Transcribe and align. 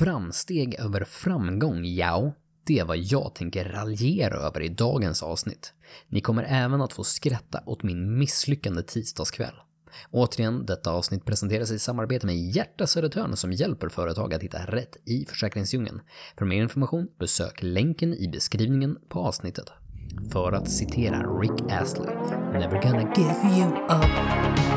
Framsteg 0.00 0.74
över 0.74 1.04
framgång, 1.04 1.84
ja. 1.84 2.32
Det 2.66 2.78
är 2.78 2.84
vad 2.84 2.98
jag 2.98 3.34
tänker 3.34 3.64
raljera 3.64 4.34
över 4.34 4.60
i 4.60 4.68
dagens 4.68 5.22
avsnitt. 5.22 5.72
Ni 6.08 6.20
kommer 6.20 6.46
även 6.48 6.80
att 6.80 6.92
få 6.92 7.04
skratta 7.04 7.62
åt 7.66 7.82
min 7.82 8.18
misslyckande 8.18 8.82
tisdagskväll. 8.82 9.54
Återigen, 10.10 10.66
detta 10.66 10.90
avsnitt 10.90 11.24
presenteras 11.24 11.70
i 11.70 11.78
samarbete 11.78 12.26
med 12.26 12.36
Hjärta 12.36 12.86
Södertörn 12.86 13.36
som 13.36 13.52
hjälper 13.52 13.88
företag 13.88 14.34
att 14.34 14.42
hitta 14.42 14.58
rätt 14.58 14.96
i 15.04 15.26
försäkringsdjungeln. 15.28 16.00
För 16.38 16.44
mer 16.44 16.62
information 16.62 17.08
besök 17.18 17.62
länken 17.62 18.14
i 18.14 18.28
beskrivningen 18.28 18.98
på 19.08 19.20
avsnittet. 19.20 19.66
För 20.32 20.52
att 20.52 20.70
citera 20.70 21.18
Rick 21.18 21.72
Astley, 21.72 22.14
“Never 22.52 22.82
gonna 22.82 23.14
give 23.16 23.58
you 23.58 23.68
up”. 23.68 24.69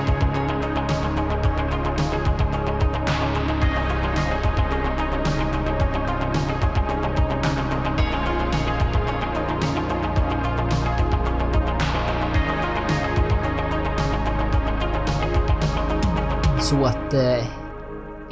Att 17.14 17.20
eh, 17.20 17.46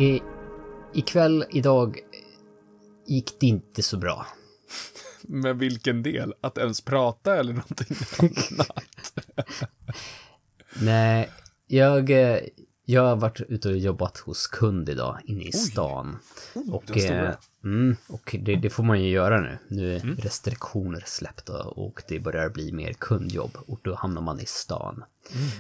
i, 0.06 0.22
ikväll, 0.94 1.46
idag, 1.50 2.00
gick 3.08 3.40
det 3.40 3.48
inte 3.48 3.84
så 3.84 3.98
bra. 3.98 4.26
Men 5.22 5.58
vilken 5.58 6.04
del? 6.04 6.34
Att 6.42 6.58
ens 6.58 6.82
prata 6.82 7.36
eller 7.40 7.54
någonting 7.54 7.98
annat? 8.20 8.84
Nej, 10.82 11.30
jag, 11.68 12.10
eh, 12.10 12.40
jag 12.92 13.02
har 13.02 13.16
varit 13.16 13.42
ute 13.42 13.70
och 13.70 13.78
jobbat 13.78 14.18
hos 14.18 14.48
kund 14.48 14.90
idag 14.90 15.18
inne 15.26 15.44
i 15.44 15.52
stan. 15.52 16.18
och 16.72 16.84
den 16.88 17.00
stora. 17.00 17.30
eh, 17.30 17.36
mm, 17.64 17.96
och 18.08 18.36
det, 18.40 18.56
det 18.56 18.70
får 18.70 18.84
man 18.84 19.02
ju 19.04 19.10
göra 19.10 19.42
nu. 19.42 19.58
Nu 19.68 19.96
är 19.96 20.00
restriktioner 20.00 21.04
släppta 21.06 21.64
och 21.64 22.04
det 22.08 22.20
börjar 22.20 22.50
bli 22.50 22.72
mer 22.72 22.94
kundjobb 22.94 23.58
och 23.68 23.80
då 23.82 23.96
hamnar 23.96 24.22
man 24.22 24.40
i 24.40 24.46
stan. 24.46 25.04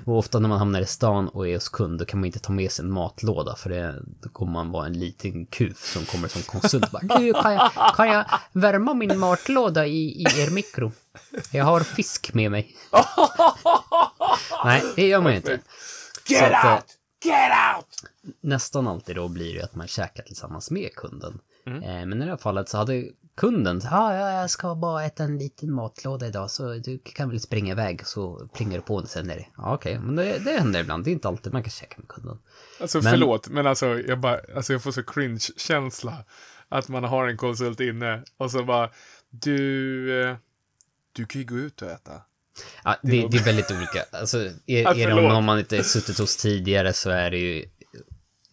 Och 0.06 0.18
ofta 0.18 0.40
när 0.40 0.50
man 0.50 0.60
hamnar 0.60 0.82
i 0.82 0.86
stan 0.86 1.28
och 1.28 1.48
är 1.48 1.54
hos 1.54 1.70
kund 1.70 2.00
då 2.00 2.06
kan 2.06 2.20
man 2.20 2.26
inte 2.26 2.40
ta 2.40 2.54
med 2.54 2.72
sig 2.72 2.86
en 2.86 2.92
matlåda 2.92 3.56
för 3.56 3.70
det, 3.70 3.96
då 4.22 4.30
kommer 4.30 4.52
man 4.52 4.72
vara 4.72 4.86
en 4.86 5.00
liten 5.00 5.46
kuf 5.46 5.94
som 5.94 6.06
kommer 6.06 6.28
som 6.28 6.42
konsult 6.42 6.86
och 6.86 6.92
bara 6.92 7.20
du, 7.20 7.34
kan, 7.34 7.54
jag, 7.54 7.72
kan 7.96 8.08
jag 8.08 8.26
värma 8.52 8.94
min 8.94 9.20
matlåda 9.20 9.86
i, 9.86 10.22
i 10.22 10.24
er 10.24 10.52
mikro? 10.52 10.92
Jag 11.52 11.66
har 11.66 11.80
fisk 11.80 12.34
med 12.34 12.52
mig. 12.52 12.76
Nej, 14.66 14.84
det 14.96 15.08
gör 15.08 15.22
man 15.22 15.32
ju 15.32 15.38
inte. 15.38 15.60
Get 16.28 16.52
eh, 16.52 16.74
out! 16.74 17.01
Get 17.24 17.52
out! 17.76 18.12
nästan 18.42 18.88
alltid 18.88 19.16
då 19.16 19.28
blir 19.28 19.54
det 19.56 19.62
att 19.64 19.76
man 19.76 19.88
käkar 19.88 20.24
tillsammans 20.24 20.72
med 20.72 20.96
kunden. 20.96 21.40
Mm. 21.66 21.84
Eh, 21.84 22.06
men 22.06 22.22
i 22.22 22.26
det 22.26 22.32
här 22.32 22.38
fallet 22.38 22.70
så 22.70 22.78
hade 22.78 23.04
kunden, 23.36 23.82
ja, 23.84 24.16
ja, 24.16 24.32
jag 24.42 24.50
ska 24.50 24.76
bara 24.76 25.06
äta 25.06 25.24
en 25.24 25.38
liten 25.38 25.72
matlåda 25.74 26.28
idag 26.28 26.52
så 26.52 26.74
du 26.74 27.00
kan 27.00 27.30
väl 27.30 27.40
springa 27.40 27.72
iväg 27.72 28.08
så 28.08 28.50
plingar 28.54 28.76
du 28.76 28.82
på 28.82 29.00
den 29.00 29.08
sen 29.08 29.30
är 29.30 29.36
det. 29.36 29.48
Ja, 29.58 29.74
okej, 29.74 30.00
men 30.00 30.16
det, 30.16 30.40
det 30.40 30.52
händer 30.52 30.80
ibland, 30.80 31.04
det 31.04 31.10
är 31.10 31.14
inte 31.14 31.28
alltid 31.28 31.54
man 31.54 31.64
kan 31.64 31.72
käka 31.72 31.96
med 31.98 32.08
kunden. 32.08 32.40
Alltså 32.82 32.98
Men- 33.02 33.12
förlåt, 33.12 33.50
men 33.50 33.68
alltså 33.68 34.00
jag, 34.00 34.20
bara, 34.20 34.40
alltså 34.56 34.74
jag 34.74 34.84
får 34.84 34.92
så 34.92 35.04
cringe-känsla. 35.04 36.14
Att 36.70 36.88
man 36.88 37.04
har 37.04 37.28
en 37.28 37.38
konsult 37.38 37.80
inne 37.80 38.24
och 38.38 38.52
så 38.52 38.64
bara, 38.64 38.90
du, 39.30 40.24
eh, 40.24 40.36
du 41.12 41.26
kan 41.26 41.42
ju 41.42 41.48
gå 41.48 41.56
ut 41.56 41.82
och 41.82 41.88
äta. 41.92 42.22
Ja, 42.84 42.96
det, 43.04 43.28
det 43.32 43.38
är 43.38 43.44
väldigt 43.44 43.72
olika. 43.72 44.06
Alltså, 44.12 44.38
är, 44.66 44.82
Ja, 44.82 44.94
är 44.96 45.08
det 45.08 45.32
om 45.34 45.46
man 45.46 45.60
inte 45.60 45.84
suttit 45.84 46.18
hos 46.20 46.38
tidigare 46.38 46.94
så 46.94 47.10
är 47.10 47.32
det 47.32 47.38
ju 47.38 47.66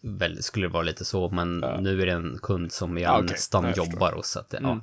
väl, 0.03 0.43
skulle 0.43 0.67
det 0.67 0.73
vara 0.73 0.83
lite 0.83 1.05
så, 1.05 1.29
men 1.29 1.59
nu 1.59 2.01
är 2.01 2.05
det 2.05 2.11
en 2.11 2.39
kund 2.41 2.71
som 2.71 2.97
jag 2.97 3.11
Ja, 3.13 3.17
okej. 3.17 3.31
nästan 3.31 3.63
Ja, 3.63 3.69
jag 3.75 3.77
jobbar. 3.77 4.07
Mm. 4.07 4.17
hos. 4.17 4.29
Så 4.29 4.39
att, 4.39 4.49
det- 4.49 4.59
ja, 4.63 4.81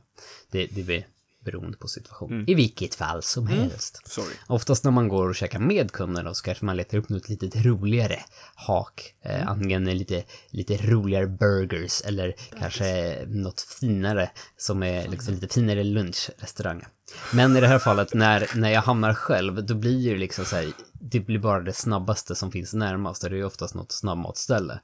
det, 0.50 0.66
det 0.66 0.82
blir 0.82 1.06
beroende 1.47 1.78
på 1.78 1.89
situation. 1.89 2.44
I 2.47 2.55
vilket 2.55 2.94
fall 2.94 3.22
som 3.22 3.47
helst. 3.47 4.02
Sorry. 4.05 4.34
Oftast 4.47 4.84
när 4.84 4.91
man 4.91 5.08
går 5.08 5.28
och 5.28 5.34
käkar 5.34 5.58
med 5.58 5.93
kunderna 5.93 6.34
så 6.34 6.44
kanske 6.44 6.65
man 6.65 6.76
letar 6.76 6.98
upp 6.98 7.09
något 7.09 7.28
lite 7.28 7.62
roligare 7.62 8.19
hak. 8.54 9.15
Eh, 9.22 9.48
antingen 9.48 9.84
lite, 9.84 10.25
lite 10.50 10.76
roligare 10.76 11.26
burgers 11.26 12.03
eller 12.04 12.34
kanske 12.59 13.19
något 13.26 13.60
finare 13.60 14.31
som 14.56 14.82
är 14.82 15.09
liksom 15.09 15.34
lite 15.34 15.48
finare 15.48 15.84
lunchrestaurang. 15.84 16.84
Men 17.32 17.56
i 17.56 17.60
det 17.60 17.66
här 17.66 17.78
fallet 17.78 18.15
när, 18.15 18.50
när 18.54 18.71
jag 18.71 18.82
hamnar 18.82 19.15
själv 19.15 19.66
då 19.66 19.75
blir 19.75 20.10
det 20.12 20.19
liksom 20.19 20.44
så 20.44 20.56
här, 20.56 20.72
det 20.92 21.21
blir 21.21 21.38
bara 21.38 21.60
det 21.60 21.72
snabbaste 21.72 22.34
som 22.34 22.53
finns 22.53 22.75
närmast 22.75 23.25
och 23.25 23.31
det 23.31 23.38
är 23.38 23.44
oftast 23.44 23.75
något 23.75 23.92
snabbmatsställe. 23.92 24.81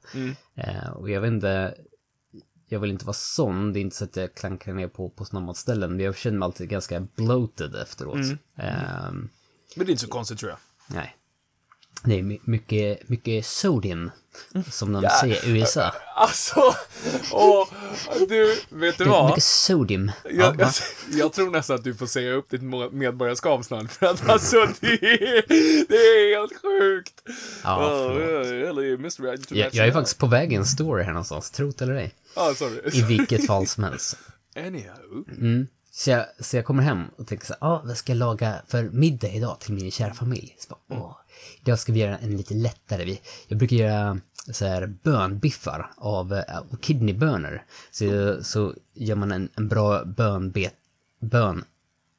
Eh, 0.55 0.89
och 0.89 1.09
jag 1.09 1.21
vet 1.21 1.31
inte, 1.31 1.73
jag 2.73 2.79
vill 2.79 2.91
inte 2.91 3.05
vara 3.05 3.13
sån, 3.13 3.73
det 3.73 3.79
är 3.79 3.81
inte 3.81 3.95
så 3.95 4.03
att 4.03 4.15
jag 4.15 4.35
klankar 4.35 4.73
ner 4.73 4.87
på, 4.87 5.09
på 5.09 5.25
snabbmatsställen, 5.25 5.91
men 5.95 6.05
jag 6.05 6.17
känner 6.17 6.37
mig 6.37 6.45
alltid 6.45 6.69
ganska 6.69 6.99
bloated 7.15 7.75
efteråt. 7.75 8.15
Ehm, 8.55 9.29
Men 9.75 9.85
det 9.85 9.89
är 9.89 9.89
inte 9.91 10.01
så 10.03 10.07
konstigt 10.07 10.39
tror 10.39 10.49
jag. 10.49 10.59
nej. 10.87 11.15
Det 12.05 12.19
är 12.19 12.23
my- 12.23 12.39
mycket, 12.43 13.09
mycket 13.09 13.45
sodium, 13.45 14.11
som 14.71 14.93
de 14.93 15.09
säger 15.21 15.47
i 15.47 15.59
USA. 15.59 15.91
Alltså, 16.15 16.75
åh, 17.31 17.67
du, 18.29 18.57
vet 18.69 18.97
du 18.97 19.03
vad? 19.03 19.25
mycket 19.29 19.43
sodium. 19.43 20.11
Ja, 20.23 20.31
Jag, 20.31 20.59
jag, 20.59 20.71
jag 21.11 21.33
tror 21.33 21.51
nästan 21.51 21.75
att 21.75 21.83
du 21.83 21.95
får 21.95 22.05
säga 22.05 22.33
upp 22.33 22.49
ditt 22.49 22.61
medborgarskap 22.91 23.65
snart. 23.65 23.91
För 23.91 24.05
att 24.05 24.29
alltså, 24.29 24.57
det 24.79 24.87
är, 24.87 25.47
det 25.87 25.95
är 25.95 26.39
helt 26.39 26.61
sjukt. 26.61 27.13
Ja, 27.63 27.77
förlåt. 28.13 29.49
jag, 29.49 29.73
jag 29.75 29.87
är 29.87 29.91
faktiskt 29.91 30.17
på 30.17 30.27
väg 30.27 30.53
i 30.53 30.55
en 30.55 30.65
story 30.65 31.03
här 31.03 31.11
någonstans, 31.11 31.51
tro 31.51 31.71
det 31.71 31.81
eller 31.83 31.93
ej. 31.95 32.13
Ah, 32.35 32.53
sorry. 32.53 32.81
I 32.93 33.01
vilket 33.03 33.47
fall 33.47 33.67
som 33.67 33.83
helst. 33.83 34.17
Anyhow. 34.55 35.25
Så 35.91 36.09
jag, 36.09 36.25
så 36.39 36.55
jag 36.57 36.65
kommer 36.65 36.83
hem 36.83 37.03
och 37.17 37.27
tänker 37.27 37.45
så 37.45 37.53
här, 37.61 37.67
ah, 37.69 37.81
vad 37.85 37.97
ska 37.97 38.11
jag 38.11 38.17
laga 38.17 38.55
för 38.67 38.83
middag 38.83 39.27
idag 39.27 39.59
till 39.59 39.73
min 39.73 39.91
kära 39.91 40.13
familj? 40.13 40.55
Så 40.59 40.69
bara, 40.69 40.99
Åh, 41.01 41.17
idag 41.65 41.79
ska 41.79 41.93
vi 41.93 41.99
göra 41.99 42.17
en 42.17 42.37
lite 42.37 42.53
lättare. 42.53 43.17
Jag 43.47 43.57
brukar 43.57 43.75
göra 43.75 44.19
så 44.51 44.65
här 44.65 44.87
bönbiffar 45.03 45.91
av, 45.97 46.33
eh, 46.33 46.43
kidneybönor. 46.81 47.61
Så, 47.91 48.37
så 48.43 48.73
gör 48.93 49.15
man 49.15 49.31
en, 49.31 49.49
en 49.55 49.67
bra 49.67 50.05
bönbet, 50.05 50.73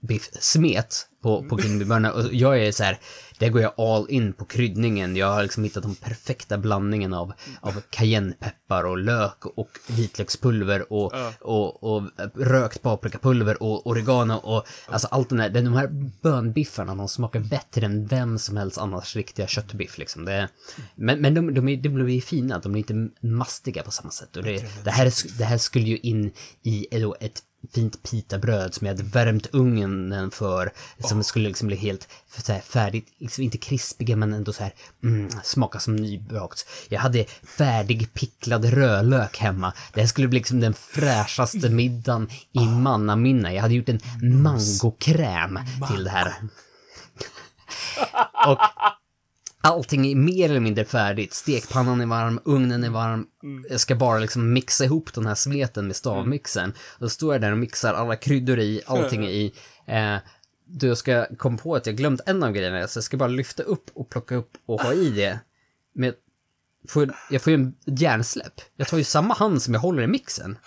bönbiff-smet 0.05 1.09
på, 1.23 1.45
på 1.49 1.57
kidneybönor. 1.57 2.11
Och 2.11 2.35
jag 2.35 2.59
är 2.59 2.73
så 2.73 2.85
här, 2.85 2.99
där 3.39 3.49
går 3.49 3.63
jag 3.63 3.81
all 3.81 4.11
in 4.11 4.33
på 4.33 4.45
kryddningen. 4.45 5.17
Jag 5.17 5.33
har 5.33 5.43
liksom 5.43 5.65
hittat 5.65 5.83
den 5.83 5.95
perfekta 5.95 6.59
blandningen 6.59 7.15
av, 7.15 7.33
av 7.61 7.83
cayennepeppar 7.91 8.85
och 8.85 8.99
lök 8.99 9.47
och 9.47 9.71
vitlökspulver 9.89 10.93
och, 10.93 11.13
och, 11.41 11.97
och 11.97 12.03
rökt 12.35 12.83
paprikapulver 12.83 13.63
och 13.63 13.87
oregano 13.87 14.35
och 14.35 14.67
alltså 14.87 15.09
allt 15.11 15.29
den 15.29 15.39
där, 15.39 15.51
de 15.51 15.75
här 15.75 15.89
bönbiffarna, 16.23 16.95
de 16.95 17.09
smakar 17.09 17.41
bättre 17.41 17.87
än 17.87 18.07
vem 18.07 18.39
som 18.39 18.57
helst 18.57 18.79
annars 18.79 19.17
riktiga 19.17 19.47
köttbiff 19.47 19.99
liksom. 19.99 20.25
Det, 20.25 20.49
men 20.95 21.21
men 21.21 21.35
de, 21.35 21.55
de, 21.55 21.69
är, 21.69 21.77
de 21.77 21.89
blir 21.89 22.09
ju 22.09 22.21
fina, 22.21 22.59
de 22.59 22.75
är 22.75 22.79
inte 22.79 23.27
mastiga 23.27 23.83
på 23.83 23.91
samma 23.91 24.11
sätt. 24.11 24.37
Och 24.37 24.43
det, 24.43 24.65
det, 24.85 24.91
här, 24.91 25.39
det 25.39 25.45
här 25.45 25.59
skulle 25.59 25.87
ju 25.87 25.99
in 25.99 26.33
i 26.63 26.87
då 26.91 27.17
ett 27.21 27.43
fint 27.73 28.03
pitabröd 28.03 28.75
som 28.75 28.87
jag 28.87 28.95
hade 28.95 29.09
värmt 29.09 29.47
ugnen 29.53 30.31
för, 30.31 30.73
som 30.99 31.25
skulle 31.25 31.49
liksom 31.49 31.69
bli 31.69 31.77
helt 31.77 32.09
så 32.37 32.53
här 32.53 32.61
färdigt, 32.61 33.07
liksom 33.19 33.45
inte 33.45 33.59
krispiga 33.59 34.17
men 34.17 34.33
ändå 34.33 34.53
så 34.53 34.63
här, 34.63 34.75
mm, 35.03 35.31
smaka 35.43 35.79
som 35.79 35.97
nybakt. 35.97 36.67
Jag 36.89 37.01
hade 37.01 37.25
färdig 37.43 38.15
picklad 38.15 38.65
rödlök 38.65 39.39
hemma. 39.39 39.73
Det 39.93 40.01
här 40.01 40.09
skulle 40.09 40.29
bli 40.29 40.39
liksom 40.39 40.61
den 40.61 40.75
fräschaste 40.75 41.71
middagen 41.71 42.29
i 42.53 42.61
mannaminne. 42.61 43.55
Jag 43.55 43.63
hade 43.63 43.75
gjort 43.75 43.89
en 43.89 44.01
mangokräm 44.43 45.59
till 45.91 46.05
det 46.05 46.11
här. 46.11 46.35
Och 48.47 48.59
allting 49.65 50.07
är 50.07 50.17
mer 50.17 50.51
eller 50.51 50.61
mindre 50.61 50.85
färdigt. 50.85 51.35
Stekpannan 51.35 52.01
är 52.01 52.07
varm, 52.07 52.41
ugnen 52.45 52.85
är 52.85 52.91
varm. 52.91 53.27
Jag 53.71 53.81
ska 53.81 53.95
bara 53.95 54.19
liksom 54.19 54.53
mixa 54.53 54.85
ihop 54.85 55.15
den 55.15 55.27
här 55.27 55.35
smeten 55.35 55.87
med 55.87 55.97
stavmixern. 55.97 56.73
Då 56.99 57.09
står 57.09 57.35
jag 57.35 57.41
där 57.41 57.53
och 57.53 57.59
mixar 57.59 57.95
alla 57.95 58.17
kryddor 58.17 58.59
i, 58.59 58.83
allting 58.87 59.27
i. 59.27 59.53
Eh, 59.87 60.17
då 60.67 60.87
jag 60.87 60.99
ska 60.99 61.27
komma 61.37 61.59
på 61.59 61.75
att 61.75 61.87
jag 61.87 61.97
glömt 61.97 62.21
en 62.27 62.43
av 62.43 62.53
grejerna, 62.53 62.89
så 62.89 62.97
jag 62.97 63.05
ska 63.05 63.17
bara 63.17 63.29
lyfta 63.29 63.63
upp 63.63 63.91
och 63.95 64.11
plocka 64.11 64.35
upp 64.35 64.51
och 64.67 64.81
ha 64.81 64.93
i 64.93 65.11
det. 65.11 65.39
Men 65.95 66.13
får, 66.89 67.15
jag 67.31 67.43
får 67.43 67.53
ju 67.53 67.55
en 67.55 67.75
hjärnsläpp. 67.85 68.61
Jag 68.77 68.89
tar 68.89 68.99
ju 68.99 69.05
samma 69.05 69.35
hand 69.35 69.63
som 69.63 69.75
jag 69.75 69.81
håller 69.81 70.03
i 70.03 70.07
mixen. 70.07 70.59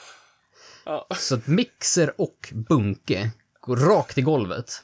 Ja. 0.85 1.07
Så 1.17 1.35
att 1.35 1.47
mixer 1.47 2.21
och 2.21 2.53
bunke 2.53 3.31
går 3.61 3.77
rakt 3.77 4.17
i 4.17 4.21
golvet. 4.21 4.83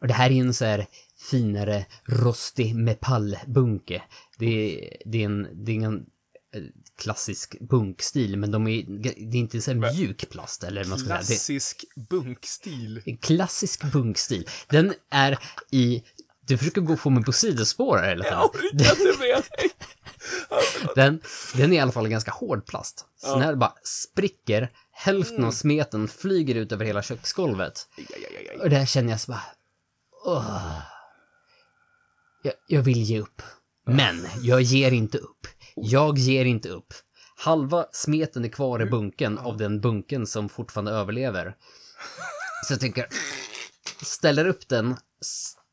Och 0.00 0.06
det 0.06 0.14
här 0.14 0.30
är 0.30 0.34
ju 0.34 0.40
en 0.40 0.54
så 0.54 0.64
här 0.64 0.86
finare 1.18 1.86
rostig 2.04 2.74
metallbunke. 2.76 4.02
Det 4.38 4.90
det 5.04 5.22
är 5.22 5.24
en, 5.26 5.64
det 5.64 5.72
är 5.72 5.74
ingen 5.74 6.06
eh, 6.54 6.62
klassisk 6.98 7.56
bunkstil, 7.60 8.36
men 8.36 8.50
de 8.50 8.66
är, 8.66 8.84
det 9.30 9.36
är 9.36 9.40
inte 9.40 9.60
så 9.60 9.74
mjuk 9.74 10.30
plast 10.30 10.64
eller 10.64 10.80
vad 10.84 10.88
man 10.88 10.98
ska 10.98 11.08
säga. 11.08 11.18
Det, 11.18 11.26
Klassisk 11.26 11.84
bunkstil. 12.10 13.02
en 13.04 13.16
klassisk 13.16 13.92
bunkstil. 13.92 14.48
Den 14.68 14.94
är 15.10 15.38
i... 15.70 16.02
Du 16.40 16.58
försöker 16.58 16.80
gå 16.80 16.96
få 16.96 17.10
mig 17.10 17.24
på 17.24 17.32
sidospår 17.32 17.96
här 17.98 18.14
tiden. 18.16 18.32
Jag 18.32 18.44
orkar 18.54 18.90
inte 18.90 19.18
med 19.18 19.42
dig. 19.58 19.70
den, 20.94 21.20
den 21.54 21.72
är 21.72 21.76
i 21.76 21.80
alla 21.80 21.92
fall 21.92 22.08
ganska 22.08 22.30
hård 22.30 22.66
plast. 22.66 23.04
Så 23.16 23.32
den 23.32 23.42
här 23.42 23.54
bara 23.54 23.74
spricker, 23.82 24.70
hälften 24.92 25.44
av 25.44 25.50
smeten 25.52 26.08
flyger 26.08 26.54
ut 26.54 26.72
över 26.72 26.84
hela 26.84 27.02
köksgolvet. 27.02 27.88
Och 28.62 28.70
där 28.70 28.86
känner 28.86 29.10
jag 29.10 29.20
så 29.20 29.30
bara... 29.32 29.42
Åh. 30.24 30.78
Jag, 32.46 32.54
jag 32.66 32.82
vill 32.82 33.02
ge 33.02 33.20
upp. 33.20 33.42
Men 33.86 34.26
jag 34.42 34.62
ger 34.62 34.92
inte 34.92 35.18
upp. 35.18 35.46
Jag 35.74 36.18
ger 36.18 36.44
inte 36.44 36.68
upp. 36.68 36.94
Halva 37.36 37.86
smeten 37.92 38.44
är 38.44 38.48
kvar 38.48 38.82
i 38.82 38.86
bunken 38.86 39.38
av 39.38 39.56
den 39.56 39.80
bunken 39.80 40.26
som 40.26 40.48
fortfarande 40.48 40.90
överlever. 40.92 41.56
Så 42.66 42.72
jag 42.72 42.80
tänker, 42.80 43.06
ställer 44.02 44.46
upp 44.46 44.68
den, 44.68 44.96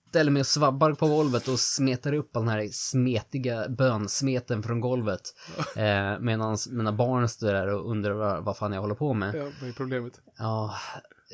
ställer 0.10 0.32
mig 0.32 0.40
och 0.40 0.48
svabbar 0.48 0.92
på 0.94 1.08
golvet 1.08 1.48
och 1.48 1.60
smetar 1.60 2.14
upp 2.14 2.38
all 2.38 2.46
den 2.46 2.54
här 2.54 2.70
smetiga 2.72 3.70
bönsmeten 3.70 4.64
från 4.64 4.80
golvet. 4.82 5.22
Eh, 5.76 6.20
Medan 6.20 6.58
mina 6.70 6.92
barn 6.92 7.30
står 7.30 7.48
där 7.54 7.68
och 7.68 7.92
undrar 7.92 8.14
vad, 8.14 8.44
vad 8.44 8.58
fan 8.58 8.74
jag 8.74 8.82
håller 8.82 8.96
på 8.96 9.14
med. 9.14 9.36
Ja, 9.36 9.52
vad 9.62 9.70
är 9.70 9.74
problemet? 9.74 10.14
Ja, 10.38 10.76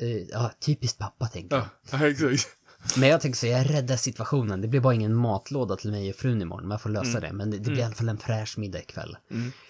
eh, 0.00 0.16
ja 0.16 0.50
typiskt 0.60 0.98
pappa 0.98 1.26
tänker 1.26 1.56
jag. 1.56 1.66
Ja, 2.00 2.06
exakt. 2.10 2.48
Men 2.96 3.08
jag 3.08 3.20
tänker 3.20 3.38
så, 3.38 3.46
jag 3.46 3.70
räddar 3.70 3.96
situationen. 3.96 4.60
Det 4.60 4.68
blir 4.68 4.80
bara 4.80 4.94
ingen 4.94 5.14
matlåda 5.14 5.76
till 5.76 5.90
mig 5.90 6.10
och 6.10 6.16
frun 6.16 6.42
imorgon, 6.42 6.62
men 6.62 6.70
jag 6.70 6.80
får 6.80 6.90
lösa 6.90 7.20
det. 7.20 7.32
Men 7.32 7.50
det, 7.50 7.56
det 7.58 7.70
blir 7.70 7.78
i 7.78 7.82
alla 7.82 7.94
fall 7.94 8.08
en 8.08 8.18
fräsch 8.18 8.58
middag 8.58 8.78
ikväll. 8.78 9.16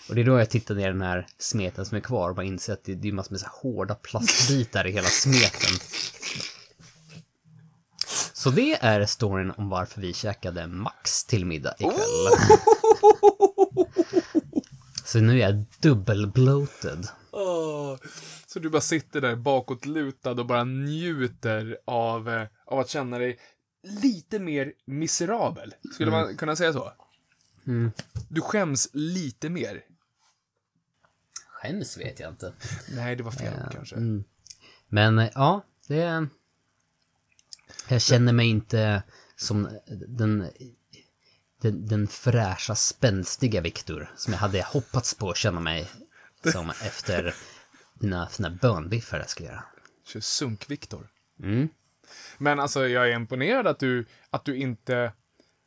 Och 0.08 0.14
det 0.14 0.20
är 0.20 0.24
då 0.24 0.38
jag 0.38 0.50
tittar 0.50 0.74
ner 0.74 0.88
den 0.88 1.02
här 1.02 1.26
smeten 1.38 1.86
som 1.86 1.96
är 1.96 2.00
kvar 2.00 2.28
och 2.28 2.36
bara 2.36 2.46
inser 2.46 2.72
att 2.72 2.84
det, 2.84 2.94
det 2.94 3.08
är 3.08 3.12
massor 3.12 3.30
med 3.32 3.40
så 3.40 3.46
hårda 3.62 3.94
plastbitar 3.94 4.86
i 4.86 4.92
hela 4.92 5.08
smeten. 5.08 5.76
Så 8.32 8.50
det 8.50 8.74
är 8.80 9.06
storyn 9.06 9.52
om 9.56 9.68
varför 9.68 10.00
vi 10.00 10.12
käkade 10.14 10.66
Max 10.66 11.24
till 11.24 11.46
middag 11.46 11.74
ikväll. 11.78 12.28
Så 15.04 15.18
nu 15.18 15.32
är 15.32 15.50
jag 15.50 15.64
dubbel-bloated. 15.80 17.08
Åh. 17.30 17.96
Så 18.52 18.58
du 18.58 18.70
bara 18.70 18.80
sitter 18.80 19.20
där 19.20 19.36
bakåtlutad 19.36 20.30
och 20.30 20.46
bara 20.46 20.64
njuter 20.64 21.78
av, 21.84 22.28
eh, 22.28 22.48
av 22.66 22.78
att 22.78 22.88
känna 22.88 23.18
dig 23.18 23.38
lite 23.82 24.38
mer 24.38 24.72
miserabel. 24.84 25.74
Skulle 25.94 26.10
man 26.10 26.36
kunna 26.36 26.56
säga 26.56 26.72
så? 26.72 26.92
Du 28.28 28.40
skäms 28.40 28.88
lite 28.92 29.48
mer. 29.48 29.84
Skäms 31.48 31.98
vet 31.98 32.20
jag 32.20 32.30
inte. 32.30 32.52
Nej, 32.94 33.16
det 33.16 33.22
var 33.22 33.30
fel 33.30 33.52
kanske. 33.72 33.96
Men 34.88 35.18
eh, 35.18 35.30
ja, 35.34 35.64
det... 35.86 36.26
Jag 37.88 38.02
känner 38.02 38.32
mig 38.32 38.48
inte 38.48 39.02
som 39.36 39.68
den, 40.08 40.46
den, 41.60 41.88
den 41.88 42.08
fräscha, 42.08 42.74
spänstiga 42.74 43.60
Viktor 43.60 44.12
som 44.16 44.32
jag 44.32 44.40
hade 44.40 44.62
hoppats 44.62 45.14
på 45.14 45.30
att 45.30 45.36
känna 45.36 45.60
mig 45.60 45.90
som 46.52 46.70
efter 46.70 47.34
mina, 48.02 48.28
mina 48.38 48.50
bönbiffar 48.50 49.18
jag 49.18 49.30
skulle 49.30 49.48
göra. 49.48 49.64
Kör 50.06 50.20
sunk-Viktor. 50.20 51.08
Mm. 51.42 51.68
Men 52.38 52.60
alltså, 52.60 52.88
jag 52.88 53.10
är 53.10 53.14
imponerad 53.14 53.66
att 53.66 53.78
du, 53.78 54.06
att 54.30 54.44
du 54.44 54.56
inte, 54.56 55.12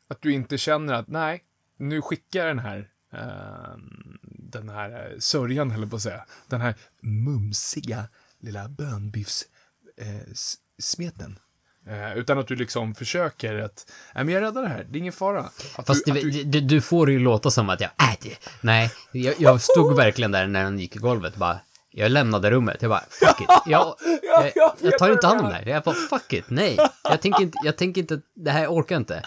att 0.08 0.22
du 0.22 0.32
inte 0.32 0.58
känner 0.58 0.94
att 0.94 1.08
nej, 1.08 1.44
nu 1.78 2.02
skickar 2.02 2.40
jag 2.40 2.48
den 2.48 2.58
här, 2.58 2.90
eh, 3.12 3.78
den 4.22 4.68
här 4.68 4.90
eh, 4.90 5.18
sörjan, 5.18 5.70
höll 5.70 5.88
på 5.88 5.96
att 5.96 6.02
säga. 6.02 6.24
Den 6.48 6.60
här 6.60 6.74
mumsiga 7.00 8.04
lilla 8.38 8.68
bönbiffs 8.68 9.44
eh, 9.96 10.32
smeten. 10.78 11.38
Eh, 11.86 12.18
utan 12.18 12.38
att 12.38 12.48
du 12.48 12.56
liksom 12.56 12.94
försöker 12.94 13.58
att, 13.58 13.92
nej 14.14 14.24
men 14.24 14.34
jag 14.34 14.42
räddar 14.42 14.62
det 14.62 14.68
här, 14.68 14.86
det 14.90 14.98
är 14.98 15.00
ingen 15.00 15.12
fara. 15.12 15.50
Att 15.76 15.86
Fast 15.86 16.06
du, 16.06 16.12
du, 16.12 16.44
du, 16.44 16.60
du 16.60 16.80
får 16.80 17.06
det 17.06 17.12
ju 17.12 17.18
låta 17.18 17.50
som 17.50 17.70
att 17.70 17.80
jag, 17.80 17.90
äh, 17.98 18.32
nej, 18.60 18.92
jag, 19.12 19.34
jag 19.38 19.60
stod 19.60 19.96
verkligen 19.96 20.32
där 20.32 20.46
när 20.46 20.64
han 20.64 20.78
gick 20.78 20.96
i 20.96 20.98
golvet 20.98 21.36
bara, 21.36 21.60
jag 21.96 22.10
lämnade 22.10 22.50
rummet, 22.50 22.76
jag 22.80 22.90
bara, 22.90 23.04
fuck 23.10 23.40
it, 23.40 23.48
jag, 23.66 23.94
jag, 24.54 24.72
jag 24.80 24.98
tar 24.98 25.12
inte 25.12 25.26
hand 25.26 25.40
om 25.40 25.46
det 25.48 25.54
här, 25.54 25.66
jag 25.66 25.82
bara, 25.82 25.94
fuck 25.94 26.32
it, 26.32 26.44
nej, 26.48 26.78
jag 27.02 27.20
tänker 27.20 27.42
inte, 27.42 27.58
jag 27.64 27.76
tänker 27.76 28.00
inte, 28.00 28.20
det 28.36 28.50
här 28.50 28.66
orkar 28.66 28.94
jag 28.94 29.00
inte. 29.00 29.22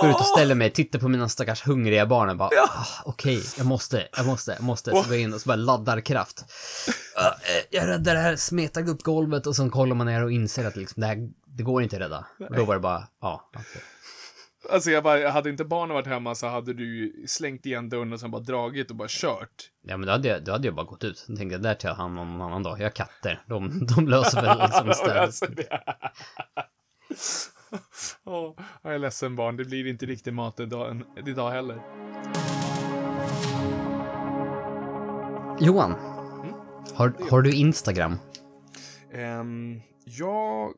Går 0.00 0.10
ut 0.10 0.16
och 0.16 0.26
ställer 0.26 0.54
mig, 0.54 0.70
tittar 0.70 0.98
på 0.98 1.08
mina 1.08 1.28
stackars 1.28 1.66
hungriga 1.66 2.06
barn 2.06 2.28
och 2.30 2.36
bara, 2.36 2.48
ah, 2.48 2.86
okej, 3.04 3.42
jag 3.56 3.66
måste, 3.66 4.08
jag 4.16 4.26
måste, 4.26 4.52
jag 4.52 4.62
måste, 4.62 4.90
så 4.90 4.96
går 4.96 5.06
jag 5.14 5.20
in 5.20 5.34
och 5.34 5.40
så 5.40 5.48
bara 5.48 5.56
laddar 5.56 6.00
kraft. 6.00 6.44
Ah, 7.16 7.26
eh, 7.26 7.64
jag 7.70 7.86
räddar 7.86 8.14
det 8.14 8.20
här, 8.20 8.36
smetar 8.36 8.88
upp 8.88 9.02
golvet. 9.02 9.46
Och 9.46 9.56
sen 9.56 9.70
kollar 9.70 9.94
man 9.94 10.06
ner 10.06 10.24
och 10.24 10.32
inser 10.32 10.64
att 10.66 10.76
liksom, 10.76 11.00
det 11.00 11.06
här, 11.06 11.16
det 11.46 11.62
går 11.62 11.82
inte 11.82 11.96
att 11.96 12.02
rädda. 12.02 12.26
Och 12.48 12.56
då 12.56 12.64
var 12.64 12.74
det 12.74 12.80
bara, 12.80 13.08
ja, 13.20 13.50
okej. 13.56 13.82
Alltså 14.70 14.90
jag 14.90 15.04
bara, 15.04 15.30
hade 15.30 15.50
inte 15.50 15.64
barnen 15.64 15.94
varit 15.94 16.06
hemma 16.06 16.34
så 16.34 16.46
hade 16.46 16.74
du 16.74 16.96
ju 16.96 17.26
slängt 17.26 17.66
igen 17.66 17.88
dörren 17.88 18.12
och 18.12 18.20
sen 18.20 18.30
bara 18.30 18.42
dragit 18.42 18.90
och 18.90 18.96
bara 18.96 19.08
kört. 19.10 19.70
Ja 19.82 19.96
men 19.96 20.06
då 20.06 20.12
hade 20.12 20.28
jag, 20.28 20.44
då 20.44 20.52
hade 20.52 20.68
jag 20.68 20.74
bara 20.74 20.86
gått 20.86 21.04
ut. 21.04 21.24
Då 21.28 21.36
tänkte 21.36 21.54
jag, 21.54 21.62
där 21.62 21.74
tar 21.74 21.88
jag 21.88 21.96
hand 21.96 22.18
om 22.18 22.32
någon 22.32 22.46
annan 22.46 22.62
dag. 22.62 22.78
Jag 22.78 22.84
har 22.84 22.90
katter. 22.90 23.42
De, 23.46 23.86
de 23.96 24.08
löser 24.08 24.42
väl 24.42 24.58
liksom 24.58 24.92
städ. 24.94 25.16
alltså, 25.16 25.46
det... 25.46 25.80
Åh, 28.24 28.54
jag 28.82 28.94
är 28.94 28.98
ledsen 28.98 29.36
barn, 29.36 29.56
det 29.56 29.64
blir 29.64 29.86
inte 29.86 30.06
riktigt 30.06 30.34
mat 30.34 30.60
idag, 30.60 31.02
idag 31.26 31.50
heller. 31.50 31.80
Johan. 35.60 35.94
Har, 36.94 37.30
har 37.30 37.42
du 37.42 37.52
Instagram? 37.52 38.16
Um, 39.14 39.82
ja, 40.04 40.72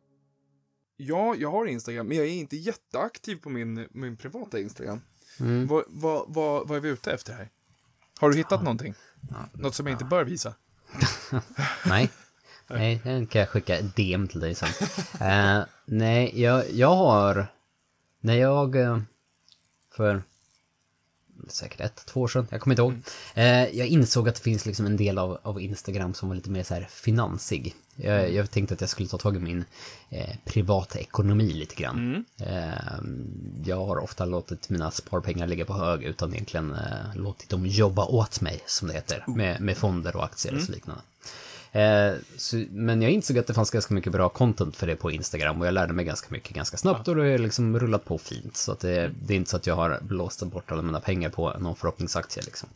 ja, 1.01 1.35
jag 1.35 1.51
har 1.51 1.67
Instagram, 1.67 2.07
men 2.07 2.17
jag 2.17 2.27
är 2.27 2.31
inte 2.31 2.57
jätteaktiv 2.57 3.37
på 3.37 3.51
min, 3.51 3.89
min 3.91 4.17
privata 4.17 4.59
Instagram. 4.59 5.01
Mm. 5.41 5.67
Vad, 5.67 5.85
vad, 5.89 6.25
vad, 6.29 6.69
vad 6.69 6.77
är 6.77 6.81
vi 6.81 6.89
ute 6.89 7.13
efter 7.13 7.33
här? 7.33 7.49
Har 8.21 8.31
du 8.31 8.37
hittat 8.37 8.63
någonting? 8.63 8.95
Något 9.53 9.75
som 9.75 9.87
jag 9.87 9.95
inte 9.95 10.05
bör 10.05 10.25
visa? 10.25 10.55
Nej. 11.87 12.11
Nej, 12.67 13.01
den 13.05 13.27
kan 13.27 13.41
jag 13.41 13.49
skicka 13.49 13.83
DM 13.83 14.29
till 14.29 14.41
dig 14.41 14.55
sen. 14.55 14.69
Eh, 15.21 15.65
nej, 15.85 16.43
jag, 16.43 16.71
jag 16.71 16.95
har... 16.95 17.47
När 18.21 18.35
jag... 18.35 18.77
eh, 18.77 18.99
för 19.97 20.23
säkert 21.49 21.81
ett, 21.81 22.03
två 22.07 22.21
år 22.21 22.29
sedan, 22.29 22.47
jag 22.51 22.61
kommer 22.61 22.75
inte 22.75 22.83
ihåg. 22.83 22.95
Eh, 23.35 23.79
jag 23.79 23.87
insåg 23.87 24.29
att 24.29 24.35
det 24.35 24.41
finns 24.41 24.67
liksom 24.67 24.87
en 24.87 24.97
del 24.97 25.19
av, 25.19 25.39
av 25.43 25.61
Instagram 25.61 26.15
som 26.15 26.29
var 26.29 26.37
lite 26.37 26.51
mer 26.51 26.63
så 26.63 26.75
här 26.75 26.87
finansig. 26.91 27.75
Jag, 27.97 28.33
jag 28.33 28.51
tänkte 28.51 28.75
att 28.75 28.81
jag 28.81 28.91
skulle 28.91 29.09
ta 29.09 29.19
tag 29.19 29.37
i 29.37 29.39
min 29.39 29.65
eh, 30.11 30.37
privata 30.45 30.99
ekonomi 30.99 31.53
lite 31.53 31.75
grann. 31.75 32.25
Eh, 32.39 33.01
jag 33.65 33.87
har 33.87 33.97
ofta 33.97 34.25
låtit 34.25 34.71
mina 34.71 34.91
sparpengar 34.91 35.47
ligga 35.47 35.65
på 35.65 35.75
hög 35.75 36.03
utan 36.03 36.33
egentligen 36.35 36.73
eh, 36.73 37.15
låtit 37.17 37.49
dem 37.49 37.67
jobba 37.67 38.05
åt 38.05 38.41
mig, 38.41 38.61
som 38.67 38.89
det 38.89 38.95
heter, 38.95 39.25
med, 39.27 39.61
med 39.61 39.77
fonder 39.77 40.17
och 40.17 40.25
aktier 40.25 40.55
och 40.55 40.63
så 40.63 40.73
liknande. 40.73 41.03
Eh, 41.73 42.15
så, 42.37 42.65
men 42.71 43.03
jag 43.03 43.11
insåg 43.11 43.39
att 43.39 43.47
det 43.47 43.55
fanns 43.55 43.71
ganska 43.71 43.95
mycket 43.95 44.13
bra 44.13 44.29
content 44.29 44.77
för 44.77 44.87
det 44.87 44.97
på 44.97 45.11
Instagram 45.11 45.61
och 45.61 45.67
jag 45.67 45.75
lärde 45.75 45.93
mig 45.93 46.05
ganska 46.05 46.27
mycket 46.31 46.57
ganska 46.57 46.77
snabbt 46.77 47.09
och 47.09 47.17
det 47.17 47.31
har 47.31 47.39
liksom 47.39 47.79
rullat 47.79 48.05
på 48.05 48.19
fint. 48.19 48.57
Så 48.57 48.73
att 48.73 48.81
det, 48.81 49.11
det 49.23 49.35
är 49.35 49.37
inte 49.37 49.51
så 49.51 49.57
att 49.57 49.67
jag 49.67 49.77
har 49.77 49.99
blåst 50.03 50.43
bort 50.43 50.73
alla 50.73 50.83
mina 50.83 51.01
pengar 51.01 51.31
på 51.31 51.59
någon 51.59 51.77
förhoppningsaktie 51.77 52.43
liksom. 52.43 52.69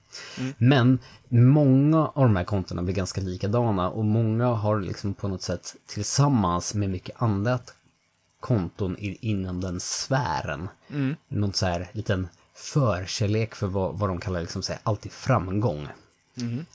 Men 0.58 0.98
många 1.28 2.06
av 2.06 2.24
de 2.24 2.36
här 2.36 2.44
kontona 2.44 2.82
blir 2.82 2.94
ganska 2.94 3.20
likadana 3.20 3.90
och 3.90 4.04
många 4.04 4.46
har 4.46 4.80
liksom 4.80 5.14
på 5.14 5.28
något 5.28 5.42
sätt 5.42 5.74
tillsammans 5.86 6.74
med 6.74 6.90
mycket 6.90 7.22
annat 7.22 7.74
konton 8.40 8.96
inom 8.98 9.60
den 9.60 9.80
sfären. 9.80 10.68
Mm. 10.90 11.16
Någon 11.28 11.52
så 11.52 11.66
här 11.66 11.90
liten 11.92 12.28
förkärlek 12.54 13.54
för 13.54 13.66
vad, 13.66 13.98
vad 13.98 14.10
de 14.10 14.20
kallar 14.20 14.40
liksom 14.40 14.62
så 14.62 14.72
här, 14.72 14.80
alltid 14.82 15.12
framgång. 15.12 15.88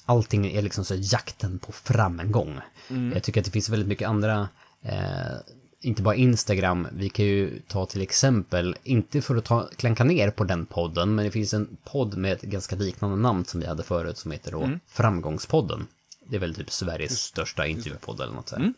Allting 0.06 0.48
är 0.48 0.62
liksom 0.62 0.86
så 0.86 0.96
jakten 0.98 1.60
på 1.60 1.72
framgång. 1.72 2.60
Jag 3.14 3.24
tycker 3.24 3.42
att 3.42 3.46
det 3.46 3.52
finns 3.52 3.70
väldigt 3.70 3.88
mycket 3.88 4.10
andra, 4.10 4.50
eh, 4.82 5.38
inte 5.82 6.02
bara 6.02 6.16
Instagram, 6.16 6.88
vi 6.92 7.10
kan 7.10 7.26
ju 7.26 7.60
ta 7.68 7.86
till 7.86 8.02
exempel, 8.02 8.76
inte 8.84 9.22
för 9.22 9.36
att 9.36 9.46
ta, 9.46 9.70
klanka 9.76 10.04
ner 10.04 10.32
på 10.32 10.44
den 10.44 10.66
podden, 10.66 11.16
men 11.16 11.26
det 11.26 11.32
finns 11.32 11.54
en 11.54 11.78
podd 11.84 12.18
med 12.18 12.34
ett 12.34 12.42
ganska 12.42 12.76
liknande 12.76 13.18
namn 13.18 13.46
som 13.46 13.60
vi 13.60 13.66
hade 13.68 13.84
förut 13.84 14.18
som 14.18 14.32
heter 14.32 14.52
då 14.52 14.60
Framgångspodden. 14.88 15.88
Det 16.26 16.36
är 16.36 16.40
väl 16.40 16.56
typ 16.56 16.72
Sveriges 16.72 17.20
största 17.20 17.68
intervjupodd 17.68 18.22
eller 18.22 18.34
något 18.34 18.50
sånt. 18.50 18.78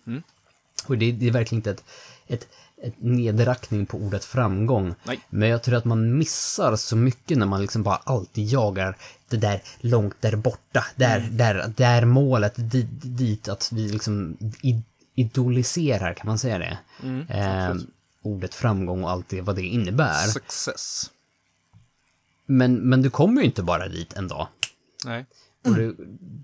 Och 0.87 0.97
det, 0.97 1.11
det 1.11 1.27
är 1.27 1.31
verkligen 1.31 1.59
inte 1.59 1.71
ett, 1.71 1.83
ett, 2.27 2.47
ett 2.83 2.95
nedräkning 2.97 3.85
på 3.85 3.97
ordet 3.97 4.25
framgång. 4.25 4.95
Nej. 5.03 5.19
Men 5.29 5.49
jag 5.49 5.63
tror 5.63 5.75
att 5.75 5.85
man 5.85 6.17
missar 6.17 6.75
så 6.75 6.95
mycket 6.95 7.37
när 7.37 7.45
man 7.45 7.61
liksom 7.61 7.83
bara 7.83 7.95
alltid 7.95 8.47
jagar 8.47 8.97
det 9.29 9.37
där 9.37 9.61
långt 9.79 10.15
där 10.19 10.35
borta. 10.35 10.85
Där, 10.95 11.19
där, 11.31 11.73
där 11.77 12.05
målet, 12.05 12.53
dit, 12.55 12.87
dit 13.01 13.47
att 13.47 13.71
vi 13.71 13.89
liksom 13.89 14.37
idoliserar, 15.15 16.13
kan 16.13 16.27
man 16.27 16.37
säga 16.37 16.57
det? 16.57 16.77
eh, 17.29 17.75
ordet 18.21 18.55
framgång 18.55 19.03
och 19.03 19.11
allt 19.11 19.29
det, 19.29 19.41
vad 19.41 19.55
det 19.55 19.65
innebär. 19.65 20.27
Success. 20.27 21.11
Men, 22.45 22.75
men 22.75 23.01
du 23.01 23.09
kommer 23.09 23.41
ju 23.41 23.47
inte 23.47 23.63
bara 23.63 23.87
dit 23.87 24.13
en 24.13 24.27
dag. 24.27 24.47
Nej. 25.05 25.25
Och 25.65 25.75
det, 25.75 25.93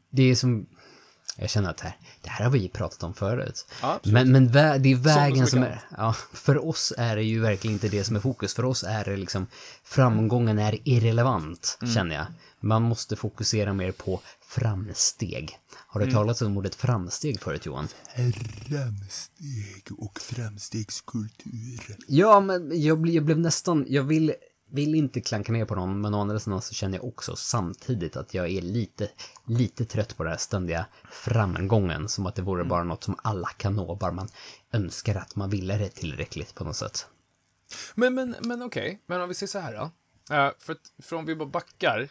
det 0.09 0.23
är 0.23 0.35
som... 0.35 0.65
Jag 1.39 1.49
känner 1.49 1.69
att 1.69 1.77
det 1.77 1.83
här, 1.83 1.97
det 2.21 2.29
här 2.29 2.43
har 2.45 2.51
vi 2.51 2.69
pratat 2.69 3.03
om 3.03 3.13
förut. 3.13 3.65
Ja, 3.81 3.99
men 4.03 4.31
men 4.31 4.47
vä 4.51 4.77
det 4.77 4.91
är 4.91 4.95
vägen 4.95 5.47
som 5.47 5.63
är... 5.63 5.81
Ja, 5.97 6.13
för 6.33 6.67
oss 6.67 6.93
är 6.97 7.15
det 7.15 7.23
ju 7.23 7.39
verkligen 7.39 7.73
inte 7.73 7.87
det 7.89 8.03
som 8.03 8.15
är 8.15 8.19
fokus. 8.19 8.53
För 8.53 8.65
oss 8.65 8.83
är 8.83 9.05
det 9.05 9.17
liksom... 9.17 9.47
Framgången 9.83 10.59
är 10.59 10.77
irrelevant, 10.83 11.77
Mm. 11.81 11.93
känner 11.93 12.15
jag. 12.15 12.25
Man 12.59 12.81
måste 12.81 13.15
fokusera 13.15 13.73
mer 13.73 13.91
på 13.91 14.21
framsteg. 14.47 15.57
Har 15.87 15.99
du 15.99 16.03
Mm. 16.05 16.15
talat 16.15 16.41
om 16.41 16.57
ordet 16.57 16.75
framsteg 16.75 17.39
förut, 17.41 17.65
Johan? 17.65 17.87
Framsteg 18.69 19.83
och 19.97 20.19
framstegskultur. 20.21 21.97
Ja, 22.07 22.39
men 22.39 22.81
jag, 22.81 22.99
bli- 22.99 23.15
jag 23.15 23.23
blev 23.23 23.39
nästan... 23.39 23.85
Jag 23.89 24.03
vill, 24.03 24.33
vill 24.69 24.95
inte 24.95 25.21
klanka 25.21 25.51
ner 25.51 25.65
på 25.65 25.75
någon, 25.75 26.01
men 26.01 26.13
å 26.13 26.21
andra 26.21 26.39
sidan 26.39 26.61
så 26.61 26.73
känner 26.73 26.97
jag 26.97 27.05
också 27.05 27.35
samtidigt 27.35 28.17
att 28.17 28.33
jag 28.33 28.49
är 28.49 28.61
lite, 28.61 29.09
lite 29.45 29.85
trött 29.85 30.17
på 30.17 30.23
den 30.23 30.31
här 30.31 30.37
ständiga 30.39 30.85
framgången. 31.11 32.09
Som 32.09 32.25
att 32.25 32.35
det 32.35 32.41
vore 32.41 32.63
bara 32.63 32.83
något 32.83 33.03
som 33.03 33.15
alla 33.21 33.47
kan 33.47 33.75
nå, 33.75 33.95
bara 33.95 34.11
man 34.11 34.27
önskar 34.71 35.15
att 35.15 35.35
man 35.35 35.49
ville 35.49 35.77
det 35.77 35.89
tillräckligt 35.89 36.55
på 36.55 36.63
något 36.63 36.75
sätt. 36.75 37.07
Men, 37.95 38.13
men, 38.13 38.35
men 38.41 38.61
okej, 38.61 39.01
men 39.05 39.21
om 39.21 39.27
vi 39.27 39.35
säger 39.35 39.47
så 39.47 39.59
här 39.59 39.73
då. 39.73 39.91
Eh, 40.35 40.51
för 40.59 40.73
att, 40.73 40.93
för 41.03 41.15
om 41.15 41.25
vi 41.25 41.35
bara 41.35 41.49
backar. 41.49 42.09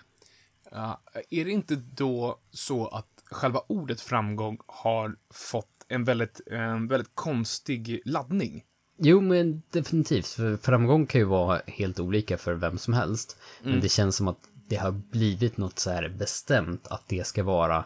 eh, 0.72 0.94
är 1.30 1.44
det 1.44 1.50
inte 1.50 1.76
då 1.76 2.40
så 2.50 2.88
att 2.88 3.22
själva 3.30 3.60
ordet 3.68 4.00
framgång 4.00 4.58
har 4.66 5.16
fått 5.30 5.84
en 5.88 6.04
väldigt, 6.04 6.40
en 6.46 6.88
väldigt 6.88 7.14
konstig 7.14 8.02
laddning? 8.04 8.64
Jo, 8.96 9.20
men 9.20 9.62
definitivt. 9.70 10.26
För 10.26 10.56
framgång 10.56 11.06
kan 11.06 11.20
ju 11.20 11.24
vara 11.24 11.60
helt 11.66 12.00
olika 12.00 12.38
för 12.38 12.54
vem 12.54 12.78
som 12.78 12.94
helst. 12.94 13.36
Men 13.62 13.80
det 13.80 13.88
känns 13.88 14.16
som 14.16 14.28
att 14.28 14.38
det 14.68 14.76
har 14.76 14.90
blivit 14.90 15.56
något 15.56 15.78
så 15.78 15.90
här 15.90 16.08
bestämt 16.08 16.86
att 16.86 17.02
det 17.06 17.26
ska 17.26 17.42
vara 17.42 17.84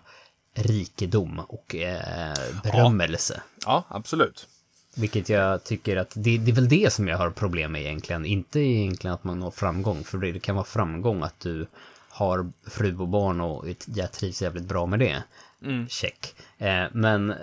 rikedom 0.54 1.38
och 1.48 1.74
eh, 1.74 2.34
berömmelse. 2.62 3.42
Ja, 3.66 3.84
absolut. 3.88 4.48
Vilket 4.96 5.28
jag 5.28 5.64
tycker 5.64 5.96
att 5.96 6.12
det, 6.14 6.38
det 6.38 6.50
är 6.50 6.54
väl 6.54 6.68
det 6.68 6.92
som 6.92 7.08
jag 7.08 7.18
har 7.18 7.30
problem 7.30 7.72
med 7.72 7.82
egentligen. 7.82 8.24
Inte 8.26 8.60
egentligen 8.60 9.14
att 9.14 9.24
man 9.24 9.38
når 9.38 9.50
framgång, 9.50 10.04
för 10.04 10.18
det 10.18 10.40
kan 10.40 10.54
vara 10.54 10.64
framgång 10.64 11.22
att 11.22 11.40
du 11.40 11.66
har 12.08 12.52
fru 12.66 12.98
och 12.98 13.08
barn 13.08 13.40
och 13.40 13.64
jag 13.86 14.12
trivs 14.12 14.42
jävligt 14.42 14.64
bra 14.64 14.86
med 14.86 14.98
det. 14.98 15.22
Check. 15.88 16.34
Eh, 16.58 16.84
men, 16.92 17.34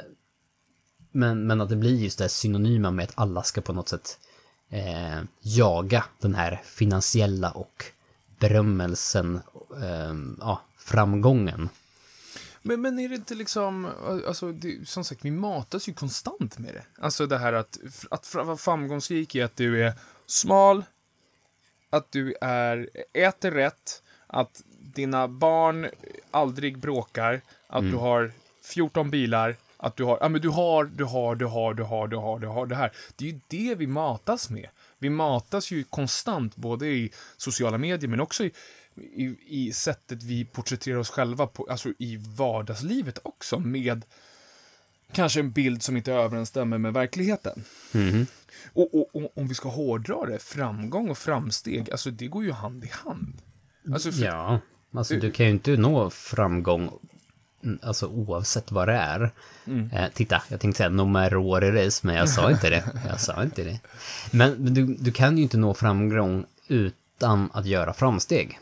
men, 1.17 1.47
men 1.47 1.61
att 1.61 1.69
det 1.69 1.75
blir 1.75 1.95
just 1.95 2.17
det 2.17 2.23
här 2.23 2.29
synonyma 2.29 2.91
med 2.91 3.03
att 3.03 3.13
alla 3.15 3.43
ska 3.43 3.61
på 3.61 3.73
något 3.73 3.89
sätt 3.89 4.19
eh, 4.69 5.21
jaga 5.41 6.05
den 6.19 6.35
här 6.35 6.61
finansiella 6.65 7.51
och 7.51 7.85
berömmelsen, 8.39 9.41
eh, 9.83 10.15
ja, 10.39 10.61
framgången. 10.77 11.69
Men, 12.61 12.81
men 12.81 12.99
är 12.99 13.09
det 13.09 13.15
inte 13.15 13.35
liksom, 13.35 13.87
alltså, 14.27 14.51
det, 14.51 14.87
som 14.87 15.03
sagt, 15.03 15.25
vi 15.25 15.31
matas 15.31 15.89
ju 15.89 15.93
konstant 15.93 16.57
med 16.57 16.73
det. 16.73 16.83
Alltså 17.01 17.25
det 17.25 17.37
här 17.37 17.53
att, 17.53 17.79
att 18.09 18.35
vara 18.35 18.57
framgångsrik 18.57 19.35
är 19.35 19.45
att 19.45 19.55
du 19.55 19.83
är 19.83 19.93
smal, 20.25 20.83
att 21.89 22.11
du 22.11 22.35
är, 22.41 22.89
äter 23.13 23.51
rätt, 23.51 24.03
att 24.27 24.63
dina 24.79 25.27
barn 25.27 25.87
aldrig 26.31 26.77
bråkar, 26.77 27.41
att 27.67 27.83
du 27.83 27.95
har 27.95 28.31
14 28.63 29.09
bilar, 29.09 29.55
att 29.79 29.95
du 29.95 30.03
har, 30.03 30.17
ja 30.21 30.29
men 30.29 30.41
du 30.41 30.49
har, 30.49 30.85
du 30.85 31.03
har, 31.03 31.35
du 31.35 31.45
har, 31.45 31.73
du 31.73 31.83
har, 31.83 32.07
du 32.07 32.17
har, 32.17 32.39
du 32.39 32.47
har 32.47 32.65
det 32.65 32.75
här. 32.75 32.91
Det 33.15 33.25
är 33.25 33.31
ju 33.31 33.39
det 33.47 33.75
vi 33.75 33.87
matas 33.87 34.49
med. 34.49 34.69
Vi 34.99 35.09
matas 35.09 35.71
ju 35.71 35.83
konstant, 35.83 36.55
både 36.55 36.87
i 36.87 37.11
sociala 37.37 37.77
medier 37.77 38.09
men 38.09 38.19
också 38.19 38.43
i, 38.43 38.51
i, 38.95 39.35
i 39.47 39.71
sättet 39.73 40.23
vi 40.23 40.45
porträtterar 40.45 40.97
oss 40.97 41.09
själva 41.09 41.47
på, 41.47 41.67
alltså 41.69 41.89
i 41.99 42.17
vardagslivet 42.37 43.19
också, 43.23 43.59
med 43.59 44.05
kanske 45.11 45.39
en 45.39 45.51
bild 45.51 45.83
som 45.83 45.97
inte 45.97 46.13
överensstämmer 46.13 46.77
med 46.77 46.93
verkligheten. 46.93 47.63
Och, 48.73 48.95
och, 48.95 49.15
och 49.15 49.37
om 49.37 49.47
vi 49.47 49.55
ska 49.55 49.69
hårdra 49.69 50.25
det, 50.25 50.39
framgång 50.39 51.09
och 51.09 51.17
framsteg, 51.17 51.91
alltså 51.91 52.11
det 52.11 52.27
går 52.27 52.43
ju 52.43 52.51
hand 52.51 52.83
i 52.83 52.89
hand. 52.91 53.41
Alltså, 53.93 54.11
för, 54.11 54.25
Ja, 54.25 54.59
alltså 54.93 55.15
du 55.15 55.31
kan 55.31 55.45
ju 55.45 55.51
inte 55.51 55.77
nå 55.77 56.09
framgång 56.09 56.81
mm, 56.81 56.99
Alltså 57.81 58.07
oavsett 58.07 58.71
vad 58.71 58.87
det 58.87 58.93
är. 58.93 59.31
Eh, 59.93 60.07
titta, 60.13 60.41
jag 60.49 60.59
tänkte 60.59 60.77
säga 60.77 60.89
is, 61.83 62.03
men 62.03 62.15
jag 62.15 62.29
sa 62.29 62.51
inte 62.51 62.69
det. 62.69 62.83
Jag 63.07 63.21
sa 63.21 63.43
inte 63.43 63.63
det. 63.63 63.79
Men, 64.31 64.51
men 64.51 64.73
du, 64.73 64.85
du 64.85 65.11
kan 65.11 65.37
ju 65.37 65.43
inte 65.43 65.57
nå 65.57 65.73
framgång 65.73 66.45
utan 66.67 67.49
att 67.53 67.65
göra 67.65 67.93
framsteg. 67.93 68.59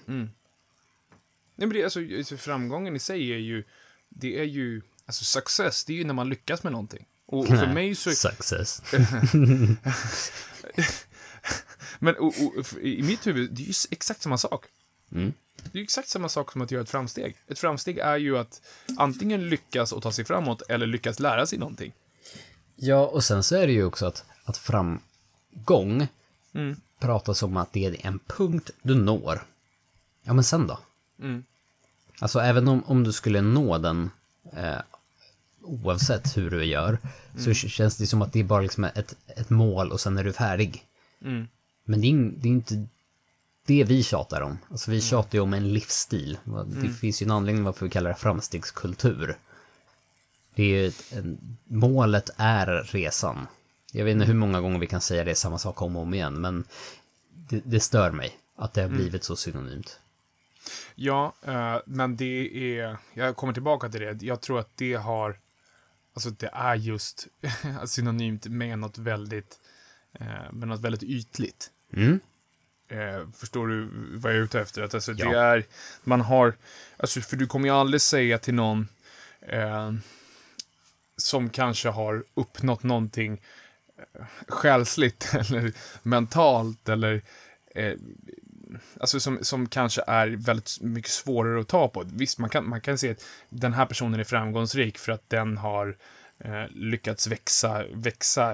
Nej, 1.56 1.68
men 1.68 1.70
det, 1.70 1.84
alltså, 1.84 2.00
alltså, 2.18 2.38
framgången 2.38 2.96
i 2.96 3.00
sig 3.00 3.34
är 3.34 3.38
ju, 3.38 3.64
det 4.10 4.40
är 4.40 4.44
ju, 4.44 4.82
alltså 5.06 5.24
success, 5.24 5.86
det 5.86 5.94
är 5.94 5.98
ju 5.98 6.04
när 6.04 6.14
man 6.14 6.30
lyckas 6.30 6.64
med 6.64 6.72
någonting. 6.72 7.06
Och, 7.26 7.40
och 7.40 7.48
för 7.48 7.68
mig 7.68 7.96
så, 7.96 8.12
Success. 8.12 8.82
men 12.00 12.16
och, 12.16 12.28
och, 12.28 12.78
i 12.82 13.04
mitt 13.04 13.28
huvud, 13.28 13.54
det 13.54 13.62
är 13.64 13.68
ju 13.68 13.74
exakt 13.92 14.22
samma 14.22 14.38
sak. 14.38 14.66
Mm. 15.12 15.34
Det 15.76 15.80
är 15.80 15.82
ju 15.82 15.84
exakt 15.84 16.10
samma 16.10 16.30
sak 16.30 16.52
som 16.52 16.62
att 16.62 16.72
göra 16.72 16.82
ett 16.82 16.90
framsteg. 16.90 17.36
Ett 17.48 17.60
framsteg 17.60 17.98
är 17.98 18.18
ju 18.18 18.38
att 18.38 18.62
antingen 18.98 19.50
lyckas 19.50 19.92
och 19.92 20.04
ta 20.04 20.12
sig 20.12 20.26
framåt, 20.26 20.62
eller 20.70 20.88
lyckas 20.88 21.20
lära 21.20 21.46
sig 21.46 21.60
någonting. 21.60 21.94
Ja, 22.76 23.08
och 23.08 23.24
sen 23.24 23.44
så 23.44 23.56
är 23.56 23.68
det 23.68 23.74
ju 23.74 23.84
också 23.86 24.06
att, 24.06 24.24
att 24.46 24.58
framgång 24.58 26.08
Mm. 26.54 26.76
pratas 27.00 27.44
om 27.44 27.58
att 27.58 27.74
det 27.74 27.86
är 27.86 28.06
en 28.08 28.20
punkt 28.28 28.70
du 28.82 28.96
når. 28.96 29.44
Ja, 30.24 30.34
men 30.34 30.44
sen 30.44 30.68
då? 30.68 30.80
Mm. 31.22 31.44
Alltså 32.20 32.40
även 32.40 32.68
om, 32.68 32.84
om 32.84 33.04
du 33.04 33.14
skulle 33.14 33.42
nå 33.42 33.78
den 33.78 34.10
eh, 34.54 34.78
oavsett 35.62 36.38
hur 36.38 36.50
du 36.52 36.66
gör 36.66 36.98
så 37.38 37.46
k- 37.50 37.54
känns 37.54 37.98
det 37.98 38.08
som 38.08 38.22
att 38.22 38.34
det 38.34 38.40
är 38.40 38.44
bara 38.44 38.62
liksom 38.62 38.84
ett, 38.84 39.16
ett 39.28 39.50
mål 39.50 39.92
och 39.92 40.02
sen 40.02 40.18
är 40.18 40.24
du 40.24 40.34
färdig. 40.34 40.84
Mm. 41.22 41.48
Men 41.86 42.02
det 42.02 42.08
är, 42.08 42.32
det 42.38 42.48
är 42.48 42.52
inte 42.52 42.88
det 43.66 43.84
vi 43.84 44.04
tjatar 44.04 44.42
om. 44.42 44.58
Alltså 44.72 44.92
vi 44.92 45.02
tjatar 45.02 45.38
ju 45.38 45.42
om 45.42 45.54
en 45.54 45.74
livsstil. 45.74 46.38
Det 46.66 46.90
finns 46.90 47.22
ju 47.22 47.24
en 47.24 47.32
anledning 47.32 47.64
varför 47.64 47.86
vi 47.86 47.92
kallar 47.92 48.10
det 48.10 48.16
framstegskultur. 48.16 49.38
Det 50.56 50.64
är 50.64 50.68
ju 50.68 50.88
ett, 50.88 51.14
en, 51.14 51.58
målet 51.64 52.30
är 52.38 52.68
resan. 52.84 53.48
Jag 53.92 54.06
vet 54.06 54.12
inte 54.12 54.26
hur 54.26 54.34
många 54.34 54.62
gånger 54.62 54.80
vi 54.80 54.88
kan 54.88 55.02
säga 55.02 55.24
det 55.24 55.36
samma 55.36 55.58
sak 55.58 55.82
om 55.82 55.96
och 55.96 56.02
om 56.02 56.14
igen, 56.14 56.42
men 56.42 56.64
det, 57.30 57.62
det 57.66 57.80
stör 57.80 58.12
mig 58.12 58.38
att 58.56 58.74
det 58.74 58.82
har 58.82 58.90
blivit 58.90 59.24
så 59.24 59.36
synonymt. 59.36 60.00
Ja, 60.96 61.34
eh, 61.42 61.78
men 61.86 62.16
det 62.16 62.76
är, 62.80 62.98
jag 63.14 63.36
kommer 63.36 63.54
tillbaka 63.54 63.90
till 63.90 64.02
det, 64.02 64.22
jag 64.22 64.42
tror 64.42 64.60
att 64.60 64.78
det 64.78 64.94
har, 64.94 65.40
alltså 66.14 66.30
det 66.30 66.50
är 66.54 66.76
just 66.76 67.28
synonymt 67.86 68.48
med 68.48 68.80
något 68.80 68.98
väldigt, 68.98 69.60
eh, 70.14 70.52
med 70.52 70.68
något 70.68 70.82
väldigt 70.82 71.04
ytligt. 71.04 71.72
Mm. 71.94 72.20
Eh, 72.88 73.28
förstår 73.38 73.68
du 73.68 73.90
vad 74.18 74.32
jag 74.32 74.40
är 74.40 74.44
ute 74.44 74.60
efter? 74.60 74.82
Att 74.84 74.94
alltså, 74.94 75.12
Ja. 75.12 75.30
det 75.30 75.38
är, 75.38 75.64
man 76.04 76.22
har, 76.22 76.54
alltså 76.98 77.22
för 77.22 77.38
du 77.38 77.48
kommer 77.48 77.68
ju 77.70 77.76
aldrig 77.76 78.02
säga 78.02 78.38
till 78.38 78.54
någon 78.54 78.88
eh, 79.42 79.92
som 81.18 81.50
kanske 81.50 81.90
har 81.90 82.24
uppnått 82.34 82.84
någonting 82.84 83.42
eh, 83.98 84.26
själsligt 84.48 85.30
eller 85.34 85.72
mentalt 86.04 86.90
eller 86.90 87.22
eh, 87.76 87.94
alltså 89.00 89.20
som, 89.20 89.40
som 89.42 89.70
kanske 89.70 90.04
är 90.08 90.28
väldigt 90.28 90.78
mycket 90.82 91.12
svårare 91.12 91.62
att 91.62 91.68
ta 91.68 91.88
på. 91.88 92.04
Visst, 92.14 92.40
man 92.40 92.50
kan, 92.50 92.70
man 92.70 92.82
kan 92.82 92.98
se 92.98 93.12
att 93.12 93.26
den 93.50 93.74
här 93.74 93.86
personen 93.86 94.20
är 94.20 94.24
framgångsrik 94.24 94.98
för 94.98 95.12
att 95.12 95.30
den 95.30 95.58
har 95.58 95.98
eh, 96.40 96.66
lyckats 96.70 97.28
växa, 97.28 97.84
växa 97.94 98.54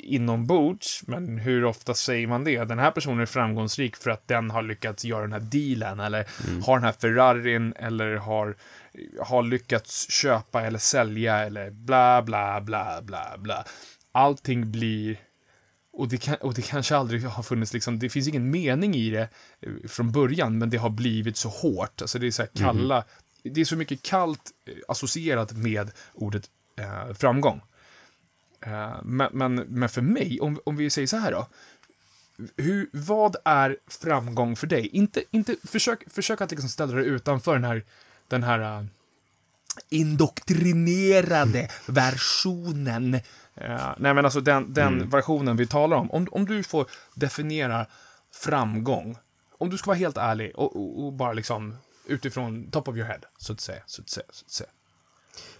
inombords. 0.00 1.02
Men 1.06 1.38
hur 1.38 1.64
ofta 1.64 1.94
säger 1.94 2.26
man 2.26 2.44
det? 2.44 2.64
Den 2.64 2.78
här 2.78 2.90
personen 2.90 3.20
är 3.20 3.26
framgångsrik 3.26 3.96
för 3.96 4.10
att 4.10 4.28
den 4.28 4.50
har 4.50 4.62
lyckats 4.62 5.04
göra 5.04 5.22
den 5.22 5.32
här 5.32 5.40
dealen 5.40 6.00
eller 6.00 6.26
har 6.66 6.74
den 6.74 6.84
här 6.84 6.92
Ferrarin 7.00 7.72
eller 7.76 8.14
har, 8.14 8.56
har 9.22 9.42
lyckats 9.42 10.10
köpa 10.10 10.62
eller 10.62 10.78
sälja 10.78 11.38
eller 11.38 11.70
bla, 11.70 12.22
bla, 12.22 12.60
bla, 12.60 13.02
bla, 13.02 13.38
bla. 13.38 13.64
Allting 14.12 14.72
blir 14.72 15.18
och 15.92 16.08
det, 16.08 16.18
kan, 16.18 16.34
och 16.34 16.54
det 16.54 16.62
kanske 16.62 16.96
aldrig 16.96 17.24
har 17.24 17.42
funnits, 17.42 17.72
liksom, 17.72 17.98
det 17.98 18.08
finns 18.08 18.28
ingen 18.28 18.50
mening 18.50 18.94
i 18.94 19.10
det 19.10 19.28
eh, 19.60 19.88
från 19.88 20.12
början, 20.12 20.58
men 20.58 20.70
det 20.70 20.76
har 20.76 20.90
blivit 20.90 21.36
så 21.36 21.48
hårt. 21.48 22.02
Alltså 22.02 22.18
det 22.18 22.26
är 22.26 22.30
så 22.30 22.42
här 22.42 22.50
kalla, 22.54 23.04
det 23.42 23.60
är 23.60 23.64
så 23.64 23.76
mycket 23.76 24.02
kallt 24.02 24.50
eh, 24.66 24.74
associerat 24.88 25.52
med 25.52 25.90
ordet 26.14 26.50
eh, 26.80 27.14
framgång. 27.14 27.60
Eh, 28.60 28.96
men, 29.02 29.28
men, 29.32 29.54
men 29.54 29.88
för 29.88 30.02
mig, 30.02 30.40
om, 30.40 30.60
om 30.64 30.76
vi 30.76 30.90
säger 30.90 31.06
så 31.06 31.16
här 31.16 31.32
då. 31.32 31.46
Hur, 32.56 32.90
vad 32.92 33.36
är 33.44 33.76
framgång 33.86 34.56
för 34.56 34.66
dig? 34.66 34.86
Inte, 34.86 35.22
inte, 35.30 35.56
försök, 35.64 36.10
försök 36.10 36.40
att 36.40 36.50
liksom 36.50 36.68
ställa 36.68 36.92
dig 36.92 37.06
utanför 37.06 37.54
den 37.54 37.64
här, 37.64 37.84
den 38.28 38.42
här 38.42 38.60
eh, 38.60 38.84
indoktrinerade 39.88 41.70
versionen. 41.86 43.14
Eh, 43.54 43.94
nej, 43.98 44.14
men 44.14 44.24
alltså 44.24 44.40
den, 44.40 44.74
den 44.74 45.10
versionen 45.10 45.56
vi 45.56 45.66
talar 45.66 45.96
om. 45.96 46.10
om. 46.10 46.28
Om 46.30 46.46
du 46.46 46.62
får 46.62 46.86
definiera 47.14 47.86
framgång, 48.32 49.16
om 49.58 49.70
du 49.70 49.78
ska 49.78 49.86
vara 49.86 49.98
helt 49.98 50.16
ärlig 50.16 50.52
och, 50.54 50.76
och, 50.76 51.04
och 51.04 51.12
bara 51.12 51.32
liksom 51.32 51.76
utifrån 52.06 52.70
top 52.70 52.88
of 52.88 52.96
your 52.96 53.08
head, 53.08 53.20
så 53.38 53.52
att 53.52 53.60
säga, 53.60 53.82
så 53.86 54.02
att 54.02 54.08
säga, 54.08 54.26
så 54.30 54.44
att 54.44 54.50
säga. 54.50 54.70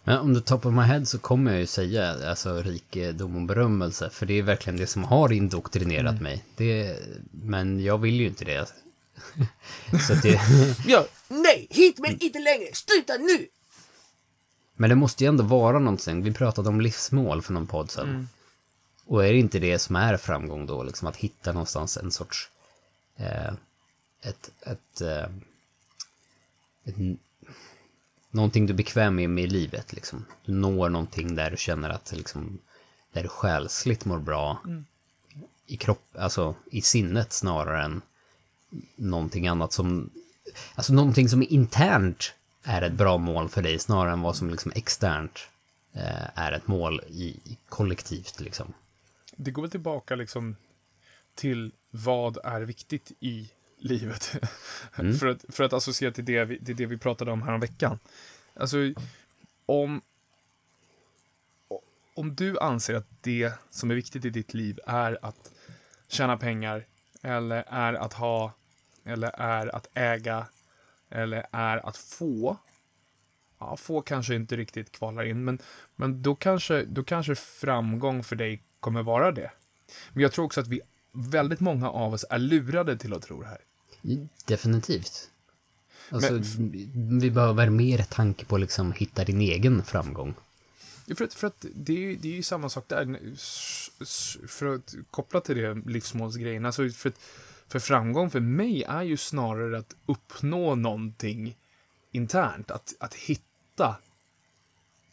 Men 0.04 0.18
om 0.18 0.34
du 0.34 0.40
top 0.40 0.66
of 0.66 0.74
my 0.74 0.82
head 0.82 1.04
så 1.06 1.18
kommer 1.18 1.50
jag 1.50 1.60
ju 1.60 1.66
säga 1.66 2.28
alltså 2.28 2.62
rikedom 2.62 3.36
och 3.36 3.42
berömmelse. 3.42 4.10
För 4.10 4.26
det 4.26 4.38
är 4.38 4.42
verkligen 4.42 4.76
det 4.76 4.86
som 4.86 5.04
har 5.04 5.32
indoktrinerat 5.32 6.10
Mm. 6.10 6.22
mig. 6.22 6.44
Det, 6.56 6.98
men 7.30 7.80
jag 7.80 7.98
vill 7.98 8.14
ju 8.14 8.26
inte 8.26 8.44
det. 8.44 8.66
så 10.08 10.14
det, 10.14 10.40
Ja, 10.86 11.06
nej, 11.28 11.66
hit 11.70 11.98
men 11.98 12.22
inte 12.22 12.38
längre. 12.38 12.68
Sluta 12.72 13.12
nu! 13.16 13.46
men 14.74 14.90
det 14.90 14.96
måste 14.96 15.24
ju 15.24 15.28
ändå 15.28 15.44
vara 15.44 15.78
någonting. 15.78 16.22
Vi 16.22 16.32
pratade 16.32 16.68
om 16.68 16.80
livsmål 16.80 17.42
för 17.42 17.52
någon 17.52 17.66
podd 17.66 17.90
sedan. 17.90 18.08
Mm. 18.08 18.28
Och 19.04 19.26
är 19.26 19.32
det 19.32 19.38
inte 19.38 19.58
det 19.58 19.78
som 19.78 19.96
är 19.96 20.16
framgång 20.16 20.66
då? 20.66 20.82
Liksom 20.82 21.08
att 21.08 21.16
hitta 21.16 21.52
någonstans 21.52 21.96
en 21.96 22.10
sorts... 22.10 22.50
Eh, 23.16 23.52
ett... 24.22 24.50
ett, 24.60 25.00
eh, 25.00 25.24
ett 26.84 26.96
någonting 28.30 28.66
du 28.66 28.72
är 28.72 28.76
bekväm 28.76 29.14
med, 29.14 29.30
med 29.30 29.44
i 29.44 29.46
livet. 29.46 29.92
Liksom. 29.92 30.25
Du 30.44 30.52
når 30.52 30.88
någonting 30.88 31.34
där 31.34 31.50
du 31.50 31.56
känner 31.56 31.90
att 31.90 32.12
liksom, 32.12 32.58
där 33.12 33.22
du 33.22 33.28
själsligt 33.28 34.04
mår 34.04 34.18
bra. 34.18 34.62
I 35.66 35.76
kropp, 35.76 36.04
alltså 36.18 36.54
i 36.70 36.82
sinnet 36.82 37.32
snarare 37.32 37.84
än 37.84 38.02
någonting 38.96 39.46
annat 39.46 39.72
som... 39.72 40.10
Alltså 40.75 40.92
någonting 40.92 41.28
som 41.28 41.42
internt 41.42 42.34
är 42.62 42.82
ett 42.82 42.92
bra 42.92 43.18
mål 43.18 43.49
för 43.49 43.62
dig 43.62 43.78
snarare 43.78 44.12
än 44.12 44.20
vad 44.20 44.37
som 44.37 44.50
liksom 44.50 44.72
externt 44.75 45.49
eh, 45.92 46.38
är 46.38 46.52
ett 46.52 46.66
mål 46.66 47.00
i, 47.08 47.26
i 47.26 47.58
kollektivt 47.68 48.40
liksom. 48.40 48.72
Det 49.37 49.50
går 49.50 49.62
väl 49.62 49.70
tillbaka 49.70 50.14
liksom 50.14 50.56
till 51.34 51.72
vad 51.90 52.38
är 52.44 52.60
viktigt 52.60 53.12
i 53.20 53.50
livet. 53.80 54.25
för, 55.20 55.26
att, 55.26 55.44
för 55.49 55.64
att 55.64 55.72
associera 55.72 56.12
till 56.12 56.25
det, 56.25 56.44
vi, 56.44 56.64
till 56.64 56.76
det 56.76 56.87
vi 56.87 56.99
pratade 56.99 57.30
om 57.30 57.42
här 57.42 57.52
om 57.52 57.60
veckan. 57.60 57.99
Alltså, 58.54 58.76
om, 59.66 60.02
om 62.14 62.34
du 62.34 62.58
anser 62.58 62.94
att 62.94 63.08
det 63.20 63.52
som 63.70 63.90
är 63.90 63.94
viktigt 63.94 64.25
i 64.25 64.30
ditt 64.30 64.54
liv 64.54 64.78
är 64.87 65.18
att 65.22 65.52
tjäna 66.08 66.37
pengar, 66.37 66.87
eller 67.22 67.64
är 67.68 67.94
att 67.94 68.12
ha, 68.12 68.52
eller 69.04 69.30
är 69.40 69.75
att 69.76 69.88
äga, 69.94 70.46
eller 71.10 71.46
är 71.52 71.87
att 71.88 71.96
få. 71.96 72.56
Ja, 73.58 73.76
få 73.76 74.02
kanske 74.02 74.34
inte 74.34 74.56
riktigt 74.56 74.92
kvalar 74.92 75.25
in, 75.25 75.44
men, 75.44 75.58
men 75.96 76.22
då, 76.22 76.34
kanske, 76.34 76.84
då 76.84 77.04
kanske 77.04 77.34
framgång 77.34 78.25
för 78.25 78.37
dig 78.37 78.62
kommer 78.80 79.02
vara 79.02 79.32
det. 79.32 79.50
Men 80.12 80.22
jag 80.22 80.32
tror 80.32 80.44
också 80.44 80.60
att 80.60 80.68
vi, 80.68 80.80
väldigt 81.12 81.60
många 81.60 81.90
av 81.90 82.12
oss 82.12 82.25
är 82.30 82.38
lurade 82.38 82.96
till 82.96 83.14
att 83.14 83.22
tro 83.22 83.40
det 83.40 83.49
här. 83.49 83.60
Definitivt. 84.45 85.30
Alltså, 86.11 86.33
Men- 86.33 87.19
vi 87.19 87.30
behöver 87.30 87.71
mer 87.71 87.99
tanke 88.02 88.45
på 88.45 88.57
liksom 88.59 88.92
hitta 88.92 89.25
din 89.25 89.40
egen 89.40 89.83
framgång. 89.85 90.35
För 91.16 91.25
att, 91.25 91.35
för 91.35 91.47
att 91.47 91.64
det, 91.75 91.92
är, 91.92 91.99
ju- 91.99 92.16
det 92.16 92.28
är 92.28 92.33
ju 92.33 92.42
samma 92.42 92.69
sak 92.69 92.85
där. 92.88 93.19
För 94.47 94.75
att 94.75 94.95
koppla 95.11 95.40
till 95.40 95.57
det 95.57 95.75
livsmålsgrejen. 95.75 96.66
Alltså 96.66 96.88
för, 96.90 97.09
att- 97.09 97.21
för 97.69 97.78
framgång 97.78 98.30
för 98.30 98.40
mig 98.40 98.83
är 98.83 99.02
ju 99.02 99.16
snarare 99.16 99.78
att 99.78 99.95
uppnå 100.07 100.75
någonting 100.75 101.57
internt. 102.11 102.71
Att, 102.71 102.95
att 103.00 103.14
hitta 103.14 103.97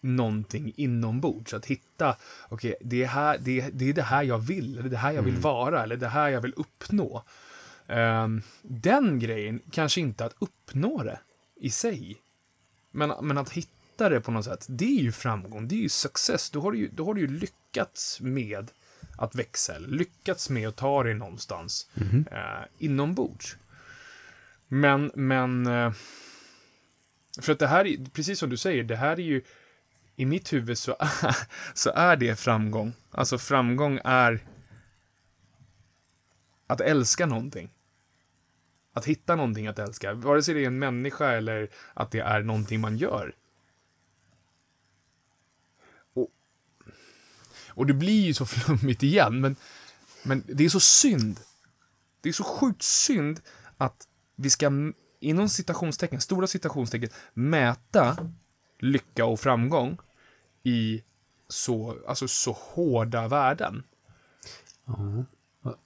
någonting 0.02 0.74
inombords. 0.76 1.54
Att 1.54 1.66
hitta, 1.66 2.16
okej, 2.50 2.76
det, 2.82 3.04
är 3.04 3.08
här- 3.08 3.38
det, 3.38 3.70
det 3.74 3.90
är 3.90 3.94
det 3.94 4.02
här 4.04 4.24
jag 4.24 4.38
vill, 4.40 4.78
eller 4.80 4.90
det 4.90 4.98
här 4.98 5.12
jag 5.12 5.22
vill 5.22 5.36
vara, 5.38 5.84
eller 5.84 5.96
det 5.98 6.08
här 6.08 6.30
jag 6.30 6.42
vill 6.42 6.54
uppnå. 6.58 7.24
Ehm, 7.88 8.42
den 8.62 9.20
grejen, 9.20 9.62
kanske 9.72 10.02
inte 10.02 10.26
att 10.26 10.36
uppnå 10.40 11.04
det 11.04 11.20
i 11.56 11.70
sig. 11.70 12.18
Men, 12.92 13.14
men 13.22 13.38
att 13.38 13.50
hitta 13.50 14.10
det 14.10 14.22
på 14.22 14.32
något 14.32 14.46
sätt, 14.46 14.66
det 14.70 14.86
är 15.00 15.02
ju 15.02 15.12
framgång, 15.12 15.68
det 15.68 15.76
är 15.76 15.80
ju 15.80 15.90
success. 15.90 16.50
Då 16.50 16.62
har 16.62 16.72
du 16.72 16.78
ju, 16.78 16.88
då 16.88 17.06
har 17.06 17.14
du 17.14 17.22
ju 17.22 17.28
lyckats 17.28 18.22
med 18.22 18.72
att 19.18 19.36
växa, 19.36 19.76
eller 19.76 19.88
lyckats 19.88 20.50
med 20.50 20.68
att 20.68 20.76
ta 20.76 21.04
dig 21.04 21.14
någonstans 21.14 21.90
eh, 22.32 22.66
inombords. 22.78 23.58
Men, 24.68 25.12
men... 25.16 25.68
Eh, 25.68 25.92
för 27.42 27.54
att 27.54 27.60
det 27.60 27.68
här, 27.68 27.86
är, 27.86 28.06
precis 28.10 28.40
som 28.40 28.50
du 28.50 28.58
säger, 28.58 28.84
det 28.84 28.96
här 28.96 29.12
är 29.20 29.24
ju... 29.24 29.42
I 30.20 30.26
mitt 30.26 30.54
huvud 30.54 30.78
så 30.78 30.96
så 31.74 31.92
är 31.96 32.16
det 32.16 32.40
framgång. 32.40 32.94
Alltså 33.12 33.38
framgång 33.38 34.00
är 34.04 34.40
att 36.68 36.82
älska 36.82 37.26
någonting. 37.26 37.70
Att 38.98 39.06
hitta 39.06 39.36
någonting 39.36 39.68
att 39.68 39.80
älska. 39.80 40.14
Vare 40.14 40.44
sig 40.44 40.54
det 40.54 40.64
är 40.64 40.68
en 40.68 40.80
människa 40.80 41.32
eller 41.32 41.70
att 41.94 42.12
det 42.12 42.20
är 42.20 42.42
någonting 42.42 42.82
man 42.82 42.98
gör. 42.98 43.36
Och, 46.14 46.30
och 47.70 47.86
det 47.86 47.94
blir 47.94 48.26
ju 48.26 48.34
så 48.34 48.46
flummigt 48.56 49.04
igen, 49.04 49.42
men, 49.42 49.56
men 50.24 50.44
det 50.48 50.66
är 50.66 50.70
så 50.70 50.80
synd. 50.80 51.40
Det 52.22 52.30
är 52.30 52.34
så 52.34 52.44
sjukt 52.44 52.82
synd 52.82 53.40
att 53.78 54.08
vi 54.36 54.50
ska, 54.50 54.72
inom 55.20 55.50
citationstecken, 55.50 56.22
stora 56.22 56.48
citationstecken, 56.48 57.10
mäta 57.34 58.32
lycka 58.80 59.26
och 59.26 59.40
framgång 59.40 59.98
i 60.64 61.04
så, 61.48 61.98
alltså 62.08 62.28
så 62.28 62.52
hårda 62.52 63.28
värden. 63.28 63.84
Ja. 64.86 65.26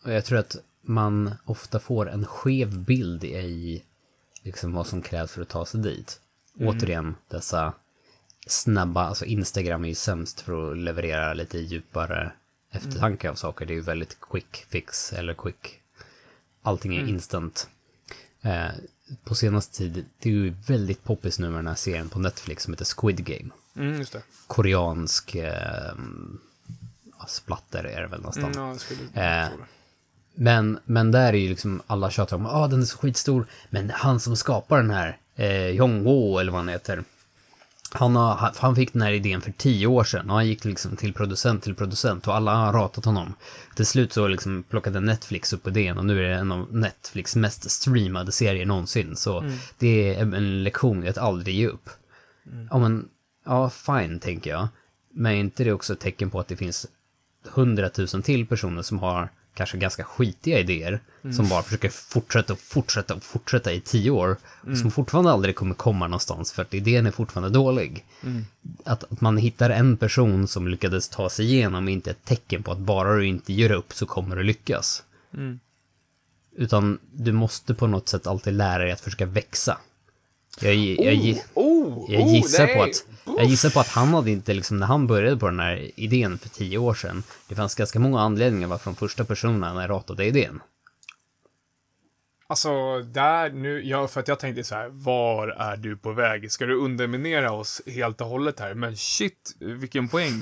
Och 0.03 0.13
jag 0.13 0.25
tror 0.25 0.39
att 0.39 0.55
man 0.81 1.33
ofta 1.45 1.79
får 1.79 2.09
en 2.09 2.25
skev 2.25 2.79
bild 2.79 3.23
i 3.23 3.83
liksom 4.43 4.73
vad 4.73 4.87
som 4.87 5.01
krävs 5.01 5.31
för 5.31 5.41
att 5.41 5.49
ta 5.49 5.65
sig 5.65 5.81
dit. 5.81 6.19
Återigen, 6.59 7.15
dessa 7.27 7.73
snabba, 8.47 9.05
alltså 9.05 9.25
Instagram 9.25 9.83
är 9.83 9.89
ju 9.89 9.95
sämst 9.95 10.41
för 10.41 10.71
att 10.71 10.77
leverera 10.77 11.33
lite 11.33 11.59
djupare 11.59 12.31
eftertanke 12.71 13.29
av 13.29 13.35
saker. 13.35 13.65
Det 13.65 13.73
är 13.73 13.75
ju 13.75 13.81
väldigt 13.81 14.17
quick 14.21 14.65
fix 14.69 15.13
eller 15.13 15.33
quick. 15.33 15.81
Allting 16.61 16.95
är 16.95 17.07
instant. 17.07 17.69
Eh, 18.41 18.69
på 19.23 19.35
senaste 19.35 19.77
tid, 19.77 20.05
det 20.19 20.29
är 20.29 20.33
ju 20.33 20.49
väldigt 20.67 21.03
poppis 21.03 21.39
nu 21.39 21.49
med 21.49 21.57
den 21.59 21.67
här 21.67 21.75
serien 21.75 22.09
på 22.09 22.19
Netflix 22.19 22.63
som 22.63 22.73
heter 22.73 22.85
Squid 22.85 23.25
Game. 23.25 23.49
Mm, 23.75 23.97
just 23.97 24.13
det. 24.13 24.21
Koreansk 24.47 25.35
eh, 25.35 25.93
splatter 27.27 27.83
är 27.83 28.01
det 28.01 28.07
väl 28.07 28.21
nästan. 28.21 28.43
Mm, 28.51 28.67
ja, 28.67 28.77
skulle 28.77 29.01
Eh, 29.03 29.09
det. 29.13 29.51
Men, 30.35 30.79
men 30.85 31.11
där 31.11 31.33
är 31.33 31.37
ju 31.37 31.49
liksom 31.49 31.81
alla 31.87 32.11
tjatar 32.11 32.35
om 32.35 32.45
ah, 32.45 32.67
den 32.67 32.81
är 32.81 32.85
så 32.85 32.97
skitstor. 32.97 33.45
Men 33.69 33.89
han 33.89 34.19
som 34.19 34.35
skapar 34.35 34.77
den 34.77 34.91
här, 34.91 35.17
eh, 35.35 35.67
Jong-Wo 35.67 36.39
eller 36.39 36.51
vad 36.51 36.61
han 36.61 36.69
heter. 36.69 37.03
Han, 37.93 38.15
har, 38.15 38.51
han 38.57 38.75
fick 38.75 38.93
den 38.93 39.01
här 39.01 39.11
idén 39.11 39.41
för 39.41 39.51
tio 39.51 39.87
år 39.87 40.03
sedan 40.03 40.29
och 40.29 40.35
han 40.35 40.47
gick 40.47 40.65
liksom 40.65 40.95
till 40.95 41.13
producent 41.13 41.63
till 41.63 41.75
producent 41.75 42.27
och 42.27 42.35
alla 42.35 42.55
har 42.55 42.73
ratat 42.73 43.05
honom. 43.05 43.33
Till 43.75 43.85
slut 43.85 44.13
så 44.13 44.27
liksom 44.27 44.63
plockade 44.69 44.99
Netflix 44.99 45.53
upp 45.53 45.67
idén 45.67 45.97
och 45.97 46.05
nu 46.05 46.25
är 46.25 46.29
det 46.29 46.35
en 46.35 46.51
av 46.51 46.75
Netflix 46.75 47.35
mest 47.35 47.71
streamade 47.71 48.31
serier 48.31 48.65
någonsin. 48.65 49.15
Så 49.15 49.43
det 49.77 50.15
är 50.15 50.21
en 50.21 50.63
lektion 50.63 51.03
i 51.03 51.09
att 51.09 51.17
aldrig 51.17 51.55
ge 51.55 51.67
upp. 51.67 51.89
Ja 52.69 52.77
men, 52.77 53.09
ja 53.45 53.69
fine 53.69 54.19
tänker 54.19 54.49
jag. 54.49 54.67
Men 55.13 55.31
är 55.31 55.35
inte 55.35 55.63
det 55.63 55.73
också 55.73 55.93
ett 55.93 55.99
tecken 55.99 56.29
på 56.29 56.39
att 56.39 56.47
det 56.47 56.55
finns 56.55 56.87
hundratusen 57.43 58.21
till 58.21 58.47
personer 58.47 58.81
som 58.81 58.99
har 58.99 59.29
kanske 59.53 59.77
ganska 59.77 60.03
skitiga 60.03 60.59
idéer. 60.59 60.99
Som 61.35 61.49
bara 61.49 61.63
försöker 61.63 61.89
fortsätta 61.89 62.53
och 62.53 62.59
fortsätta 62.59 63.13
och 63.15 63.23
fortsätta 63.23 63.73
i 63.73 63.81
tio 63.81 64.11
år. 64.11 64.37
och 64.71 64.77
Som 64.77 64.91
fortfarande 64.91 65.31
aldrig 65.31 65.55
kommer 65.55 65.75
komma 65.75 66.07
någonstans 66.07 66.51
för 66.51 66.61
att 66.61 66.73
idén 66.73 67.05
är 67.05 67.11
fortfarande 67.11 67.49
dålig. 67.49 68.05
Att, 68.83 69.03
att 69.03 69.21
man 69.21 69.37
hittar 69.37 69.69
en 69.69 69.97
person 69.97 70.47
som 70.47 70.67
lyckades 70.67 71.09
ta 71.09 71.29
sig 71.29 71.45
igenom 71.45 71.87
är 71.87 71.91
inte 71.91 72.11
ett 72.11 72.25
tecken 72.25 72.63
på 72.63 72.71
att 72.71 72.77
bara 72.77 73.15
du 73.15 73.25
inte 73.27 73.53
ger 73.53 73.71
upp 73.71 73.93
så 73.93 74.05
kommer 74.05 74.35
du 74.35 74.43
lyckas. 74.43 75.03
Utan 76.55 76.99
du 77.13 77.31
måste 77.31 77.73
på 77.73 77.87
något 77.87 78.09
sätt 78.09 78.27
alltid 78.27 78.53
lära 78.53 78.83
dig 78.83 78.91
att 78.91 79.01
försöka 79.01 79.25
växa. 79.25 79.77
Jag, 80.59 80.75
jag, 80.75 81.13
jag, 81.15 81.37
Oh, 81.93 82.13
jag 82.13 82.21
oh, 82.21 82.35
gissar 82.35 82.67
på 82.67 82.73
nej. 82.73 82.89
att 82.89 83.05
jag 83.37 83.45
gissar 83.45 83.69
på 83.69 83.79
att 83.79 83.87
han 83.87 84.07
hade 84.07 84.31
inte 84.31 84.53
liksom 84.53 84.77
när 84.77 84.87
han 84.87 85.07
började 85.07 85.37
på 85.37 85.45
den 85.45 85.59
här 85.59 85.91
idén 85.95 86.37
för 86.37 86.49
tio 86.49 86.77
år 86.77 86.93
sedan. 86.93 87.23
Det 87.47 87.55
fanns 87.55 87.75
ganska 87.75 87.99
många 87.99 88.21
anledningar 88.21 88.67
varför 88.67 88.85
de 88.91 88.95
första 88.95 89.25
personerna 89.25 89.87
ratade 89.87 90.25
idén. 90.25 90.61
Alltså, 92.47 92.99
där 92.99 93.49
nu, 93.49 93.81
ja, 93.83 94.07
för 94.07 94.19
att 94.19 94.27
jag 94.27 94.39
tänkte 94.39 94.63
så 94.63 94.75
här, 94.75 94.89
var 94.89 95.47
är 95.47 95.77
du 95.77 95.97
på 95.97 96.11
väg? 96.11 96.51
Ska 96.51 96.65
du 96.65 96.75
underminera 96.75 97.51
oss 97.51 97.81
helt 97.85 98.21
och 98.21 98.27
hållet 98.27 98.59
här? 98.59 98.73
Men 98.73 98.97
shit, 98.97 99.55
vilken 99.59 100.09
poäng. 100.09 100.41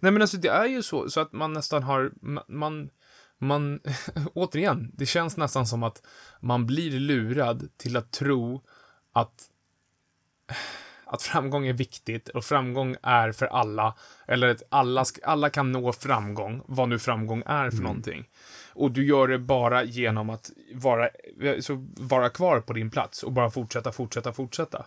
Nej 0.00 0.12
men 0.12 0.22
alltså 0.22 0.36
det 0.36 0.48
är 0.48 0.66
ju 0.66 0.82
så, 0.82 1.10
så 1.10 1.20
att 1.20 1.32
man 1.32 1.52
nästan 1.52 1.82
har, 1.82 2.10
ma- 2.22 2.44
man, 2.48 2.90
man, 3.38 3.80
återigen, 4.34 4.90
det 4.94 5.06
känns 5.06 5.36
nästan 5.36 5.66
som 5.66 5.82
att 5.82 6.02
man 6.40 6.66
blir 6.66 6.90
lurad 6.90 7.68
till 7.76 7.96
att 7.96 8.12
tro 8.12 8.62
att 9.12 9.48
att 11.14 11.22
framgång 11.22 11.66
är 11.66 11.72
viktigt 11.72 12.28
och 12.28 12.44
framgång 12.44 12.96
är 13.02 13.32
för 13.32 13.46
alla. 13.46 13.94
Eller 14.26 14.48
att 14.48 14.62
alla, 14.68 15.04
alla 15.22 15.50
kan 15.50 15.72
nå 15.72 15.92
framgång, 15.92 16.62
vad 16.66 16.88
nu 16.88 16.98
framgång 16.98 17.42
är 17.46 17.70
för 17.70 17.82
någonting. 17.82 18.28
Och 18.72 18.90
du 18.90 19.06
gör 19.06 19.28
det 19.28 19.38
bara 19.38 19.84
genom 19.84 20.30
att 20.30 20.50
vara, 20.74 21.08
så 21.60 21.86
vara 21.96 22.28
kvar 22.28 22.60
på 22.60 22.72
din 22.72 22.90
plats 22.90 23.22
och 23.22 23.32
bara 23.32 23.50
fortsätta, 23.50 23.92
fortsätta, 23.92 24.32
fortsätta. 24.32 24.86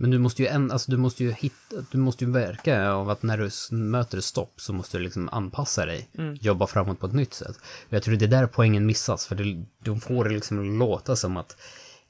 Men 0.00 0.10
du 0.10 0.18
måste 0.18 0.42
ju, 0.42 0.48
en, 0.48 0.70
alltså, 0.70 0.90
du 0.90 0.96
måste 0.96 1.24
ju 1.24 1.32
hitta, 1.32 1.76
du 1.90 1.98
måste 1.98 2.24
ju 2.24 2.30
verka 2.30 2.90
av 2.90 3.10
att 3.10 3.22
när 3.22 3.38
du 3.38 3.76
möter 3.76 4.18
ett 4.18 4.24
stopp 4.24 4.60
så 4.60 4.72
måste 4.72 4.98
du 4.98 5.04
liksom 5.04 5.28
anpassa 5.32 5.86
dig. 5.86 6.08
Jobba 6.40 6.66
framåt 6.66 7.00
på 7.00 7.06
ett 7.06 7.12
nytt 7.12 7.34
sätt. 7.34 7.56
Och 7.86 7.92
jag 7.92 8.02
tror 8.02 8.16
det 8.16 8.24
är 8.24 8.28
där 8.28 8.46
poängen 8.46 8.86
missas, 8.86 9.26
för 9.26 9.34
det, 9.34 9.64
de 9.78 10.00
får 10.00 10.24
det 10.24 10.30
liksom 10.30 10.78
låta 10.78 11.16
som 11.16 11.36
att 11.36 11.56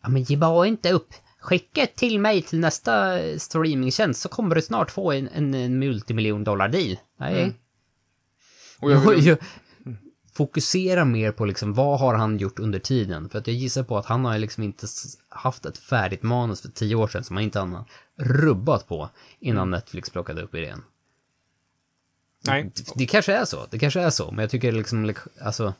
ja 0.02 0.08
men 0.08 0.22
ge 0.22 0.37
bara 0.37 0.66
inte 0.66 0.92
upp. 0.92 1.14
Skicka 1.40 1.83
ett 1.83 1.96
till 1.96 2.20
mig 2.20 2.42
till 2.42 2.59
nästa 2.61 3.18
streamingtjänst 3.38 4.20
så 4.20 4.29
kommer 4.29 4.55
du 4.55 4.62
snart 4.62 4.90
få 4.90 5.12
en, 5.12 5.29
en, 5.29 5.55
en 5.55 5.79
multimiljon 5.79 6.44
dollar 6.44 6.68
deal. 6.68 6.96
Nej. 7.18 7.53
Och 8.81 8.90
jag 8.92 9.11
vill, 9.11 9.27
Jag- 9.27 9.38
Fokusera 10.33 11.05
mer 11.05 11.33
på 11.33 11.44
liksom 11.44 11.74
vad 11.74 12.01
har 12.01 12.14
han 12.14 12.38
gjort 12.38 12.59
under 12.59 12.79
tiden. 12.79 13.29
För 13.29 13.38
att 13.38 13.46
jag 13.46 13.57
gissar 13.57 13.83
på 13.83 13.98
att 13.98 14.07
han 14.07 14.24
har 14.24 14.38
liksom 14.38 14.62
inte 14.62 14.87
haft 15.29 15.66
ett 15.66 15.79
färdigt 15.79 16.22
manus 16.22 16.61
för 16.61 16.68
tio 16.68 16.94
år 16.94 17.09
sedan 17.09 17.24
som 17.24 17.37
han 17.37 17.44
inte 17.44 17.59
har 17.61 17.85
rubbat 18.16 18.88
på 18.88 19.11
innan 19.40 19.70
Netflix 19.70 20.11
plockade 20.11 20.42
upp 20.42 20.55
idén. 20.55 20.83
nej. 22.46 22.72
Det 22.94 23.07
kanske 23.07 23.33
är 23.33 23.44
så, 23.44 23.66
det 23.70 23.79
kanske 23.79 24.01
är 24.01 24.11
så, 24.11 24.31
men 24.31 24.38
jag 24.38 24.51
tycker 24.51 24.72
liksom, 24.72 25.14
alltså, 25.40 25.74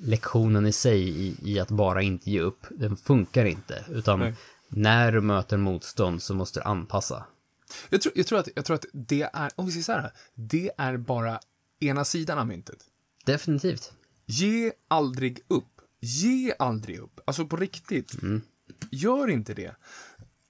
lektionen 0.00 0.66
i 0.66 0.72
sig 0.72 1.08
i, 1.08 1.36
i 1.42 1.60
att 1.60 1.70
bara 1.70 2.02
inte 2.02 2.30
ge 2.30 2.40
upp, 2.40 2.66
den 2.70 2.96
funkar 2.96 3.44
inte. 3.44 3.84
Utan 3.88 4.18
Nej. 4.18 4.34
När 4.76 5.12
du 5.12 5.20
möter 5.20 5.56
motstånd 5.56 6.22
så 6.22 6.34
måste 6.34 6.60
du 6.60 6.64
anpassa. 6.64 7.26
Jag 7.88 8.02
tror, 8.02 8.12
jag, 8.16 8.26
tror 8.26 8.38
att, 8.38 8.48
jag 8.54 8.64
tror 8.64 8.74
att 8.74 8.86
det 8.92 9.22
är, 9.22 9.50
om 9.54 9.66
vi 9.66 9.72
säger 9.72 9.84
så 9.84 9.92
här, 9.92 10.12
det 10.34 10.70
är 10.78 10.96
bara 10.96 11.40
ena 11.80 12.04
sidan 12.04 12.38
av 12.38 12.46
myntet. 12.46 12.78
Definitivt. 13.24 13.92
Ge 14.26 14.72
aldrig 14.88 15.40
upp. 15.48 15.80
Ge 16.00 16.54
aldrig 16.58 16.98
upp. 16.98 17.20
Alltså 17.24 17.46
på 17.46 17.56
riktigt. 17.56 18.12
Gör 18.90 19.30
inte 19.30 19.54
det. 19.54 19.76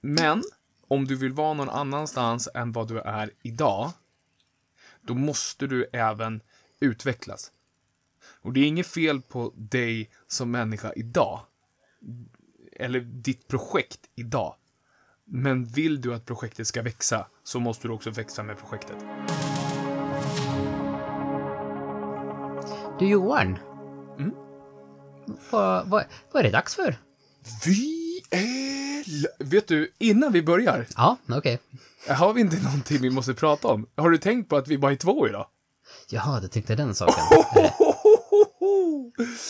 Men 0.01 0.43
om 0.87 1.05
du 1.05 1.15
vill 1.15 1.33
vara 1.33 1.53
någon 1.53 1.69
annanstans 1.69 2.49
än 2.53 2.71
vad 2.71 2.87
du 2.87 2.99
är 2.99 3.31
idag, 3.41 3.91
då 5.01 5.13
måste 5.13 5.67
du 5.67 5.85
även 5.93 6.41
utvecklas. 6.79 7.51
Och 8.41 8.53
det 8.53 8.59
är 8.59 8.67
inget 8.67 8.87
fel 8.87 9.21
på 9.21 9.53
dig 9.55 10.09
som 10.27 10.51
människa 10.51 10.93
idag. 10.95 11.41
Eller 12.75 12.99
ditt 12.99 13.47
projekt 13.47 13.99
idag. 14.15 14.55
Men 15.27 15.65
vill 15.65 16.01
du 16.01 16.13
att 16.13 16.25
projektet 16.25 16.67
ska 16.67 16.81
växa, 16.81 17.27
så 17.43 17.59
måste 17.59 17.87
du 17.87 17.93
också 17.93 18.09
växa 18.09 18.43
med 18.43 18.57
projektet. 18.59 18.97
Du 22.99 23.07
Johan. 23.07 23.57
Vad, 25.51 25.87
vad, 25.87 26.03
vad 26.31 26.39
är 26.39 26.43
det 26.43 26.51
dags 26.51 26.75
för? 26.75 26.95
Vi 27.65 28.21
är... 28.31 29.43
Vet 29.43 29.67
du, 29.67 29.91
innan 29.97 30.31
vi 30.31 30.41
börjar, 30.43 30.85
Ja, 30.95 31.17
okej. 31.29 31.59
har 32.09 32.33
vi 32.33 32.41
inte 32.41 32.63
någonting 32.63 33.01
vi 33.01 33.09
måste 33.09 33.33
prata 33.33 33.67
om? 33.67 33.87
Har 33.95 34.09
du 34.09 34.17
tänkt 34.17 34.49
på 34.49 34.55
att 34.55 34.67
vi 34.67 34.77
bara 34.77 34.91
är 34.91 34.95
två 34.95 35.27
idag? 35.27 35.47
Jaha, 36.09 36.39
du 36.39 36.47
tänkte 36.47 36.75
den 36.75 36.95
saken. 36.95 37.23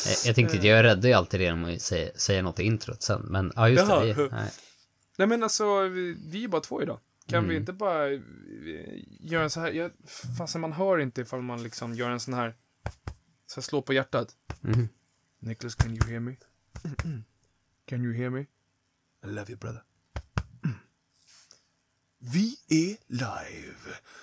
jag, 0.06 0.18
jag 0.26 0.36
tänkte 0.36 0.68
jag 0.68 0.84
räddar 0.84 1.10
ju 1.10 1.16
alltid 1.16 1.40
det 1.40 1.44
genom 1.44 1.66
att 1.66 1.82
säga, 1.82 2.12
säga 2.16 2.42
något 2.42 2.60
i 2.60 2.64
introt 2.64 3.04
sen, 3.04 3.22
men 3.22 3.52
ja, 3.56 3.70
just 3.70 3.88
Jaha. 3.88 4.06
det. 4.06 4.14
Vi, 4.14 4.30
nej. 4.30 4.52
Nej 5.18 5.28
men 5.28 5.44
alltså, 5.44 5.82
vi, 5.82 6.18
vi 6.32 6.44
är 6.44 6.48
bara 6.48 6.62
två 6.62 6.82
idag. 6.82 7.00
Kan 7.28 7.48
vi 7.48 7.56
inte 7.56 7.74
bara 7.74 8.12
eh, 8.14 8.20
göra 9.20 9.50
så 9.50 9.60
här, 9.60 9.72
jag, 9.72 9.92
fastän 10.38 10.62
man 10.62 10.74
hör 10.74 10.98
inte 11.00 11.22
ifall 11.22 11.42
man 11.42 11.64
liksom 11.64 11.94
gör 11.94 12.10
en 12.10 12.20
sån 12.20 12.34
här, 12.34 12.56
så 13.46 13.56
här 13.56 13.62
slå 13.62 13.82
på 13.82 13.94
hjärtat. 13.94 14.36
Mhm. 14.62 14.88
Nicholas, 15.40 15.76
can 15.76 15.92
you 15.92 16.08
hear 16.08 16.20
me? 16.20 16.36
Can 17.86 18.04
you 18.04 18.14
hear 18.14 18.30
me? 18.30 18.42
I 19.26 19.28
love 19.28 19.46
you 19.50 19.58
brother. 19.58 19.84
Vi 22.34 22.58
är 22.70 22.98
live 23.08 23.76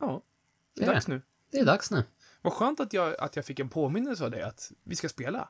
Ja, 0.00 0.22
det 0.76 0.82
är 0.82 0.86
dags 0.86 1.08
nu. 1.08 1.22
Det 1.50 1.58
är 1.58 1.64
dags 1.64 1.90
nu. 1.90 2.04
Vad 2.42 2.52
skönt 2.52 2.80
att 2.80 2.92
jag, 2.92 3.20
att 3.20 3.36
jag 3.36 3.44
fick 3.44 3.60
en 3.60 3.68
påminnelse 3.68 4.24
av 4.24 4.30
det, 4.30 4.46
att 4.46 4.72
vi 4.84 4.96
ska 4.96 5.08
spela. 5.08 5.48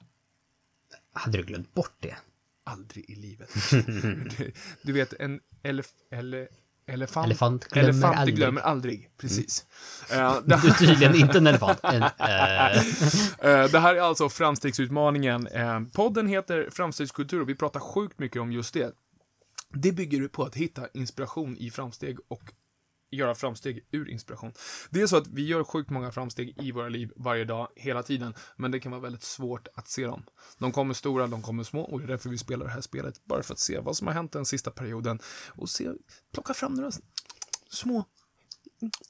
Hade 1.13 1.39
du 1.39 1.45
glömt 1.45 1.75
bort 1.75 1.97
det? 2.01 2.17
Aldrig 2.65 3.11
i 3.11 3.15
livet. 3.15 3.51
du, 4.83 4.93
vet, 4.93 5.13
en 5.13 5.41
elef, 5.63 5.89
ele, 6.11 6.49
elefant, 6.87 7.27
Elefant 7.27 7.65
glömmer 7.69 7.89
elefant 7.89 8.17
aldrig. 8.17 8.37
glömmer 8.37 8.61
aldrig. 8.61 9.11
Precis. 9.19 9.67
Eh, 10.13 10.39
det, 10.47 10.61
Du 10.63 10.69
är 10.69 10.73
tydligen 10.75 11.15
inte 11.15 11.39
en 11.39 11.47
elefant. 11.47 11.79
En, 11.83 12.03
eh, 12.03 13.71
det 13.71 13.79
här 13.79 13.95
är 13.95 14.01
alltså 14.01 14.29
Framstegsutmaningen. 14.29 15.49
Podden 15.93 16.27
heter 16.27 16.69
Framstegskultur 16.73 17.41
och 17.41 17.49
vi 17.49 17.55
pratar 17.55 17.81
sjukt 17.81 18.19
mycket 18.19 18.43
om 18.43 18.53
just 18.53 18.75
det. 18.75 18.95
Det 19.75 19.93
bygger 19.93 20.29
på 20.29 20.43
att 20.43 20.55
hitta 20.55 20.83
inspiration 20.95 21.57
i 21.57 21.71
framsteg 21.71 22.19
och 22.29 22.43
göra 23.15 23.35
framsteg 23.35 23.87
ur 23.91 24.09
inspiration. 24.11 24.53
Det 24.91 25.03
är 25.03 25.07
så 25.07 25.17
att 25.17 25.27
vi 25.27 25.47
gör 25.47 25.65
sjukt 25.65 25.91
många 25.91 26.13
framsteg 26.13 26.63
i 26.63 26.73
våra 26.73 26.89
liv 26.89 27.13
varje 27.17 27.45
dag, 27.45 27.69
hela 27.77 28.03
tiden, 28.03 28.35
men 28.57 28.71
det 28.71 28.81
kan 28.81 28.93
vara 28.93 29.03
väldigt 29.03 29.23
svårt 29.23 29.69
att 29.75 29.89
se 29.89 30.07
dem. 30.07 30.25
De 30.59 30.73
kommer 30.73 30.95
stora, 30.95 31.27
de 31.27 31.43
kommer 31.43 31.63
små 31.63 31.83
och 31.83 31.99
det 31.99 32.05
är 32.05 32.09
därför 32.09 32.31
vi 32.31 32.39
spelar 32.39 32.67
det 32.67 32.73
här 32.73 32.81
spelet, 32.81 33.25
bara 33.25 33.43
för 33.43 33.53
att 33.55 33.61
se 33.61 33.81
vad 33.81 33.97
som 33.97 34.07
har 34.07 34.15
hänt 34.15 34.33
den 34.33 34.45
sista 34.45 34.71
perioden 34.71 35.19
och 35.49 35.71
se, 35.71 35.91
plocka 36.33 36.55
fram 36.55 36.75
några 36.75 36.91
små 37.71 38.05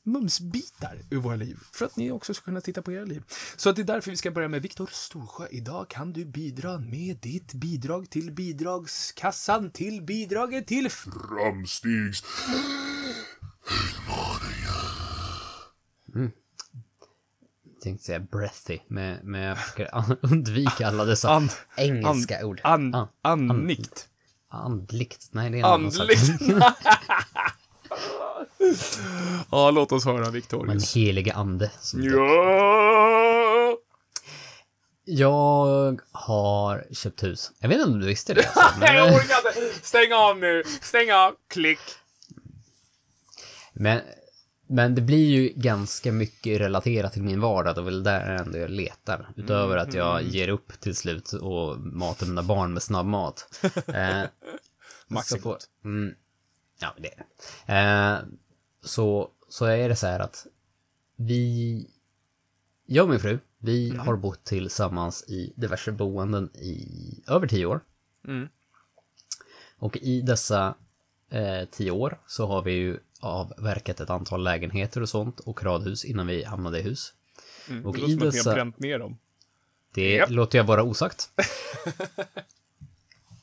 mumsbitar 0.02 1.00
ur 1.10 1.16
våra 1.16 1.36
liv, 1.36 1.58
för 1.72 1.84
att 1.84 1.96
ni 1.96 2.10
också 2.10 2.34
ska 2.34 2.44
kunna 2.44 2.60
titta 2.60 2.82
på 2.82 2.92
era 2.92 3.04
liv. 3.04 3.22
Så 3.56 3.70
att 3.70 3.76
det 3.76 3.82
är 3.82 3.86
därför 3.86 4.10
vi 4.10 4.16
ska 4.16 4.30
börja 4.30 4.48
med 4.48 4.62
Viktor 4.62 4.90
Storsjö. 4.92 5.46
Idag 5.50 5.90
kan 5.90 6.12
du 6.12 6.24
bidra 6.24 6.78
med 6.78 7.16
ditt 7.16 7.54
bidrag 7.54 8.10
till 8.10 8.32
bidragskassan, 8.32 9.70
till 9.70 10.02
bidraget 10.02 10.66
till 10.66 10.90
Framstegs 10.90 12.24
tänkte 17.82 18.04
säga 18.04 18.20
breathy, 18.20 18.78
men, 18.88 19.18
men 19.22 19.40
jag 19.40 19.58
försöker 19.58 20.16
undvika 20.22 20.88
alla 20.88 21.04
dessa 21.04 21.28
And- 21.30 21.52
engelska 21.76 22.46
ord. 22.46 22.60
an, 22.64 22.94
Ah, 22.94 23.08
andligt. 23.22 24.08
andligt. 24.48 25.28
Nej, 25.30 25.50
det 25.50 25.56
är 25.56 25.60
en. 25.60 25.64
Andligt. 25.64 26.20
ja, 29.50 29.70
låt 29.70 29.92
oss 29.92 30.04
höra 30.04 30.30
Viktor. 30.30 30.66
Den 30.66 30.80
helige 30.94 31.34
ande. 31.34 31.70
Ja. 31.94 33.76
Jag 35.06 36.00
har 36.12 36.84
köpt 36.94 37.22
hus. 37.22 37.52
Jag 37.58 37.68
vet 37.68 37.78
inte 37.78 37.90
om 37.90 38.00
du 38.00 38.06
visste 38.06 38.34
det. 38.34 38.46
Alltså, 38.56 38.80
Nej, 38.80 38.96
jag 38.96 39.06
men, 39.06 39.14
orkar 39.14 39.36
inte. 39.48 39.86
Stäng 39.86 40.12
av 40.12 40.38
nu. 40.38 40.62
Stäng 40.80 41.12
av. 41.12 41.34
Klick. 41.48 41.78
Men, 43.74 44.00
men 44.66 44.94
det 44.94 45.00
blir 45.00 45.26
ju 45.26 45.48
ganska 45.56 46.12
mycket 46.12 46.60
relaterat 46.60 47.12
till 47.12 47.22
min 47.22 47.40
vardag. 47.40 47.78
Är 47.78 47.82
väl 47.82 48.02
där 48.02 48.30
ändå 48.30 48.58
jag 48.58 48.70
letar. 48.70 49.28
Utöver 49.36 49.76
att 49.76 49.94
jag 49.94 50.22
ger 50.22 50.48
upp 50.48 50.80
till 50.80 50.96
slut 50.96 51.32
och 51.32 51.78
matar 51.80 52.26
mina 52.26 52.42
barn 52.42 52.72
med 52.72 52.82
snabbmat. 52.82 53.60
Eh, 53.86 54.22
Max 55.08 55.32
är 55.32 55.38
gott. 55.38 55.68
Mm, 55.84 56.14
ja, 56.80 56.94
det 56.98 57.08
är 57.12 57.16
det. 57.66 57.72
Eh, 57.74 58.18
så, 58.82 59.30
så 59.48 59.64
är 59.64 59.88
det 59.88 59.96
så 59.96 60.06
här 60.06 60.20
att 60.20 60.46
vi, 61.16 61.86
jag 62.86 63.04
och 63.04 63.10
min 63.10 63.20
fru, 63.20 63.38
vi 63.58 63.90
Mm. 63.90 64.06
har 64.06 64.16
bott 64.16 64.44
tillsammans 64.44 65.24
i 65.28 65.52
diverse 65.56 65.92
boenden 65.92 66.50
i 66.56 66.88
över 67.26 67.46
tio 67.46 67.66
år. 67.66 67.80
Mm. 68.28 68.48
Och 69.78 69.96
i 69.96 70.20
dessa 70.20 70.74
eh, 71.30 71.64
tio 71.70 71.90
år 71.90 72.20
så 72.26 72.46
har 72.46 72.62
vi 72.62 72.72
ju 72.72 72.98
avverkat 73.24 74.00
ett 74.00 74.10
antal 74.10 74.42
lägenheter 74.42 75.02
och 75.02 75.08
sånt 75.08 75.40
och 75.40 75.62
radhus 75.62 76.04
innan 76.04 76.26
vi 76.26 76.44
hamnade 76.44 76.78
i 76.78 76.82
hus. 76.82 77.12
Mm. 77.68 77.86
Och 77.86 77.94
det 77.94 78.00
låter 78.00 78.16
som 78.16 78.28
att 78.28 78.34
ni 78.34 78.50
har 78.50 78.54
bränt 78.54 78.78
ner 78.78 78.98
dem. 78.98 79.18
Det 79.94 80.14
Japp. 80.14 80.30
låter 80.30 80.58
jag 80.58 80.64
vara 80.64 80.82
osagt. 80.82 81.28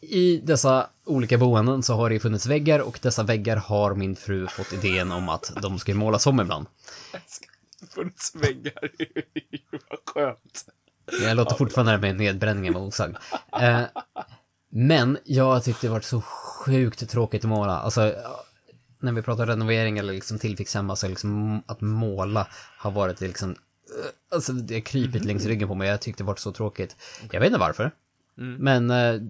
I 0.02 0.38
dessa 0.38 0.90
olika 1.06 1.38
boenden 1.38 1.84
så 1.84 1.94
har 1.94 2.10
det 2.10 2.20
funnits 2.20 2.46
väggar 2.46 2.80
och 2.80 3.00
dessa 3.02 3.24
väggar 3.24 3.58
har 3.58 3.96
min 3.96 4.16
fru 4.16 4.48
fått 4.48 4.74
idén 4.74 5.12
om 5.12 5.30
att 5.30 5.52
de 5.62 5.80
ska 5.80 5.96
målas 5.96 6.28
om 6.28 6.40
ibland. 6.40 6.68
Funnits 7.90 8.36
väggar. 8.36 8.92
Vad 9.90 10.00
skönt. 10.06 10.66
Jag 11.22 11.38
låter 11.38 11.56
fortfarande 11.56 11.98
med 11.98 12.16
nedbränningen 12.16 12.74
vara 12.74 12.84
osagd. 12.84 13.16
Eh, 13.62 13.82
men 14.70 15.18
jag 15.24 15.64
tyckte 15.64 15.88
det 15.88 15.92
var 15.92 16.02
så 16.02 16.22
sjukt 16.22 17.10
tråkigt 17.10 17.44
att 17.44 17.50
måla. 17.50 17.80
Alltså, 17.80 18.16
när 19.02 19.12
vi 19.12 19.22
pratar 19.22 19.46
renovering 19.46 19.98
eller 19.98 20.14
liksom 20.14 20.40
tillfix 20.40 20.76
hemma 20.76 20.96
så 20.96 21.08
liksom 21.08 21.64
att 21.66 21.82
måla 21.82 22.48
har 22.78 22.92
varit 22.92 23.22
liksom... 23.22 23.50
eh, 23.52 23.56
Alltså 24.32 24.54
det 24.54 24.74
har 24.74 24.82
krypit 24.82 25.26
längs 25.26 25.46
ryggen 25.46 25.68
på 25.68 25.76
mig. 25.76 25.90
Jag 25.90 26.02
tyckte 26.02 26.24
det 26.24 26.28
var 26.28 26.36
så 26.36 26.52
tråkigt. 26.52 26.96
Jag 27.32 27.40
vet 27.40 27.48
inte 27.48 27.60
varför. 27.60 27.92
Men 28.60 28.90
eh, 28.92 29.22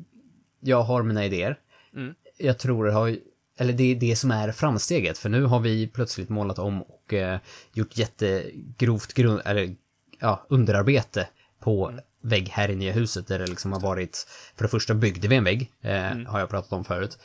jag 0.59 0.81
har 0.81 1.03
mina 1.03 1.25
idéer. 1.25 1.59
Mm. 1.95 2.13
Jag 2.37 2.59
tror 2.59 2.85
det 2.85 2.91
har 2.91 3.17
eller 3.57 3.73
det 3.73 3.83
är 3.83 3.95
det 3.95 4.15
som 4.15 4.31
är 4.31 4.51
framsteget, 4.51 5.17
för 5.17 5.29
nu 5.29 5.43
har 5.43 5.59
vi 5.59 5.87
plötsligt 5.87 6.29
målat 6.29 6.59
om 6.59 6.81
och 6.81 7.13
eh, 7.13 7.39
gjort 7.73 7.97
jättegrovt 7.97 9.13
grund, 9.13 9.41
eller 9.45 9.75
ja, 10.19 10.45
underarbete 10.49 11.27
på 11.59 11.99
vägg 12.21 12.49
här 12.49 12.69
i 12.69 12.91
huset 12.91 13.27
där 13.27 13.39
det 13.39 13.47
liksom 13.47 13.73
har 13.73 13.79
varit, 13.79 14.27
för 14.55 14.63
det 14.63 14.69
första 14.69 14.93
byggde 14.93 15.27
vi 15.27 15.35
en 15.35 15.43
vägg, 15.43 15.71
eh, 15.81 16.17
har 16.27 16.39
jag 16.39 16.49
pratat 16.49 16.71
om 16.71 16.83
förut. 16.83 17.17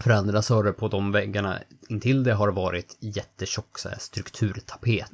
För 0.00 0.10
andra 0.10 0.42
så 0.42 0.54
har 0.54 0.64
det 0.64 0.72
på 0.72 0.88
de 0.88 1.12
väggarna 1.12 1.58
intill 1.88 2.22
det 2.22 2.32
har 2.32 2.48
varit 2.48 2.96
jättetjock 3.00 3.78
så 3.78 3.88
här, 3.88 3.98
strukturtapet. 3.98 5.12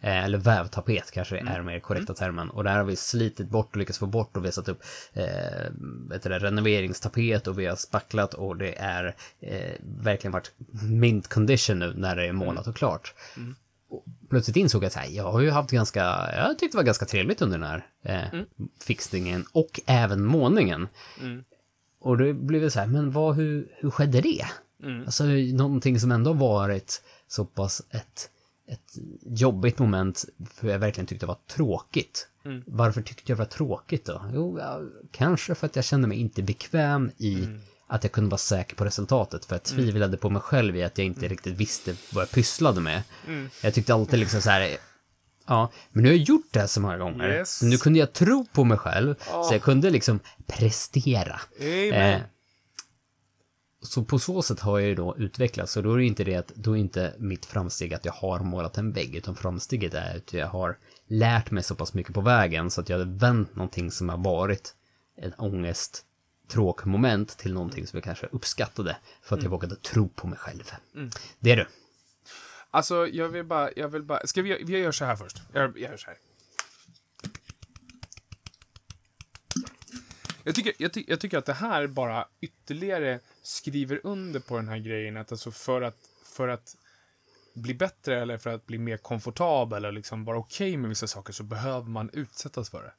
eh, 0.00 0.24
eller 0.24 0.38
vävtapet 0.38 1.10
kanske 1.10 1.38
är 1.38 1.62
mer 1.62 1.80
korrekta 1.80 2.14
termen. 2.14 2.50
Och 2.50 2.64
där 2.64 2.76
har 2.76 2.84
vi 2.84 2.96
slitit 2.96 3.48
bort 3.48 3.68
och 3.70 3.76
lyckats 3.76 3.98
få 3.98 4.06
bort 4.06 4.36
och 4.36 4.44
vi 4.44 4.46
har 4.46 4.52
satt 4.52 4.68
upp 4.68 4.82
eh, 5.12 5.24
vet 6.10 6.22
det, 6.22 6.38
renoveringstapet 6.38 7.46
och 7.46 7.58
vi 7.58 7.66
har 7.66 7.76
spacklat 7.76 8.34
och 8.34 8.56
det 8.56 8.78
är 8.78 9.16
eh, 9.40 9.74
verkligen 9.80 10.32
varit 10.32 10.52
mint 10.82 11.28
condition 11.28 11.78
nu 11.78 11.94
när 11.96 12.16
det 12.16 12.26
är 12.26 12.32
målat 12.32 12.66
och 12.66 12.76
klart. 12.76 13.14
Och 13.90 14.04
plötsligt 14.30 14.56
insåg 14.56 14.82
jag 14.82 14.86
att 14.86 14.94
här, 14.94 15.08
jag 15.10 15.32
har 15.32 15.40
ju 15.40 15.50
haft 15.50 15.70
ganska, 15.70 16.00
jag 16.36 16.58
tyckte 16.58 16.76
det 16.76 16.80
var 16.80 16.84
ganska 16.84 17.04
trevligt 17.04 17.42
under 17.42 17.58
den 17.58 17.68
här 17.68 17.86
eh, 18.02 18.40
fixningen 18.84 19.44
och 19.52 19.80
även 19.86 20.24
målningen. 20.24 20.88
Och 22.00 22.18
det 22.18 22.34
blev 22.34 22.60
det 22.60 22.70
så 22.70 22.80
här, 22.80 22.86
men 22.86 23.10
vad, 23.10 23.36
hur, 23.36 23.68
hur 23.76 23.90
skedde 23.90 24.20
det? 24.20 24.44
Alltså 25.04 25.24
någonting 25.54 26.00
som 26.00 26.12
ändå 26.12 26.32
varit 26.32 27.02
så 27.28 27.44
pass 27.44 27.82
ett, 27.90 28.30
ett 28.68 28.94
jobbigt 29.22 29.78
moment, 29.78 30.24
för 30.54 30.68
jag 30.68 30.78
verkligen 30.78 31.06
tyckte 31.06 31.26
det 31.26 31.28
var 31.28 31.38
tråkigt. 31.56 32.28
Varför 32.66 33.02
tyckte 33.02 33.32
jag 33.32 33.38
det 33.38 33.38
var 33.38 33.46
tråkigt 33.46 34.04
då? 34.04 34.24
Jo, 34.34 34.58
ja, 34.58 34.80
kanske 35.10 35.54
för 35.54 35.66
att 35.66 35.76
jag 35.76 35.84
kände 35.84 36.08
mig 36.08 36.18
inte 36.18 36.42
bekväm 36.42 37.10
i 37.18 37.48
att 37.86 38.04
jag 38.04 38.12
kunde 38.12 38.30
vara 38.30 38.38
säker 38.38 38.76
på 38.76 38.84
resultatet, 38.84 39.44
för 39.44 39.54
jag 39.54 39.62
tvivlade 39.62 40.16
på 40.16 40.30
mig 40.30 40.42
själv 40.42 40.76
i 40.76 40.82
att 40.82 40.98
jag 40.98 41.06
inte 41.06 41.28
riktigt 41.28 41.56
visste 41.56 41.94
vad 42.12 42.22
jag 42.22 42.30
pysslade 42.30 42.80
med. 42.80 43.02
Jag 43.62 43.74
tyckte 43.74 43.94
alltid 43.94 44.18
liksom 44.18 44.40
så 44.42 44.50
här, 44.50 44.76
Ja, 45.50 45.70
men 45.90 46.02
nu 46.02 46.08
har 46.08 46.16
jag 46.16 46.24
gjort 46.24 46.46
det 46.50 46.60
här 46.60 46.66
så 46.66 46.80
många 46.80 46.98
gånger. 46.98 47.28
Yes. 47.28 47.62
Nu 47.62 47.76
kunde 47.76 47.98
jag 47.98 48.12
tro 48.12 48.46
på 48.52 48.64
mig 48.64 48.78
själv, 48.78 49.14
så 49.24 49.48
jag 49.54 49.62
kunde 49.62 49.90
liksom 49.90 50.20
prestera. 50.46 51.40
Eh, 51.58 52.20
så 53.82 54.04
på 54.04 54.18
så 54.18 54.42
sätt 54.42 54.60
har 54.60 54.78
jag 54.78 54.88
ju 54.88 54.94
då 54.94 55.16
utvecklats, 55.18 55.76
och 55.76 55.82
då 55.82 55.92
är 55.92 55.98
det 55.98 56.04
inte 56.04 56.24
det 56.24 56.36
att, 56.36 56.48
då 56.48 56.76
är 56.76 56.80
inte 56.80 57.14
mitt 57.18 57.46
framsteg 57.46 57.94
att 57.94 58.04
jag 58.04 58.12
har 58.12 58.40
målat 58.40 58.78
en 58.78 58.92
vägg, 58.92 59.14
utan 59.14 59.36
framsteget 59.36 59.94
är 59.94 60.16
att 60.16 60.32
jag 60.32 60.46
har 60.46 60.78
lärt 61.06 61.50
mig 61.50 61.62
så 61.62 61.74
pass 61.74 61.94
mycket 61.94 62.14
på 62.14 62.20
vägen 62.20 62.70
så 62.70 62.80
att 62.80 62.88
jag 62.88 62.98
har 62.98 63.18
vänt 63.18 63.56
någonting 63.56 63.90
som 63.90 64.08
har 64.08 64.18
varit 64.18 64.74
en 65.16 65.32
ångest, 65.34 66.04
tråkmoment 66.52 67.38
till 67.38 67.54
någonting 67.54 67.86
som 67.86 67.96
jag 67.96 68.04
kanske 68.04 68.26
uppskattade 68.26 68.96
för 69.22 69.36
att 69.36 69.42
jag 69.42 69.50
vågade 69.50 69.76
tro 69.76 70.08
på 70.08 70.26
mig 70.26 70.38
själv. 70.38 70.72
Det 71.38 71.52
är 71.52 71.56
du. 71.56 71.66
Alltså, 72.70 73.08
jag 73.08 73.28
vill 73.28 73.44
bara, 73.44 73.70
jag 73.76 73.88
vill 73.88 74.02
bara, 74.02 74.26
ska 74.26 74.42
vi, 74.42 74.64
vi 74.64 74.78
gör 74.78 74.92
så 74.92 75.04
här 75.04 75.16
först. 75.16 75.36
Jag, 75.52 75.78
jag 75.78 75.90
gör 75.90 75.96
så 75.96 76.06
här. 76.06 76.16
Jag 80.44 80.54
tycker, 80.54 80.72
jag, 80.78 80.92
ty, 80.92 81.04
jag 81.08 81.20
tycker 81.20 81.38
att 81.38 81.46
det 81.46 81.52
här 81.52 81.86
bara 81.86 82.28
ytterligare 82.40 83.20
skriver 83.42 84.00
under 84.04 84.40
på 84.40 84.56
den 84.56 84.68
här 84.68 84.78
grejen 84.78 85.16
att 85.16 85.32
alltså 85.32 85.50
för 85.50 85.82
att, 85.82 85.96
för 86.24 86.48
att 86.48 86.76
bli 87.54 87.74
bättre 87.74 88.20
eller 88.20 88.38
för 88.38 88.50
att 88.50 88.66
bli 88.66 88.78
mer 88.78 88.96
komfortabel 88.96 89.84
eller 89.84 89.92
liksom 89.92 90.24
vara 90.24 90.38
okej 90.38 90.76
med 90.76 90.88
vissa 90.88 91.06
saker 91.06 91.32
så 91.32 91.42
behöver 91.42 91.88
man 91.88 92.10
utsättas 92.12 92.70
för 92.70 92.82
det. 92.82 92.92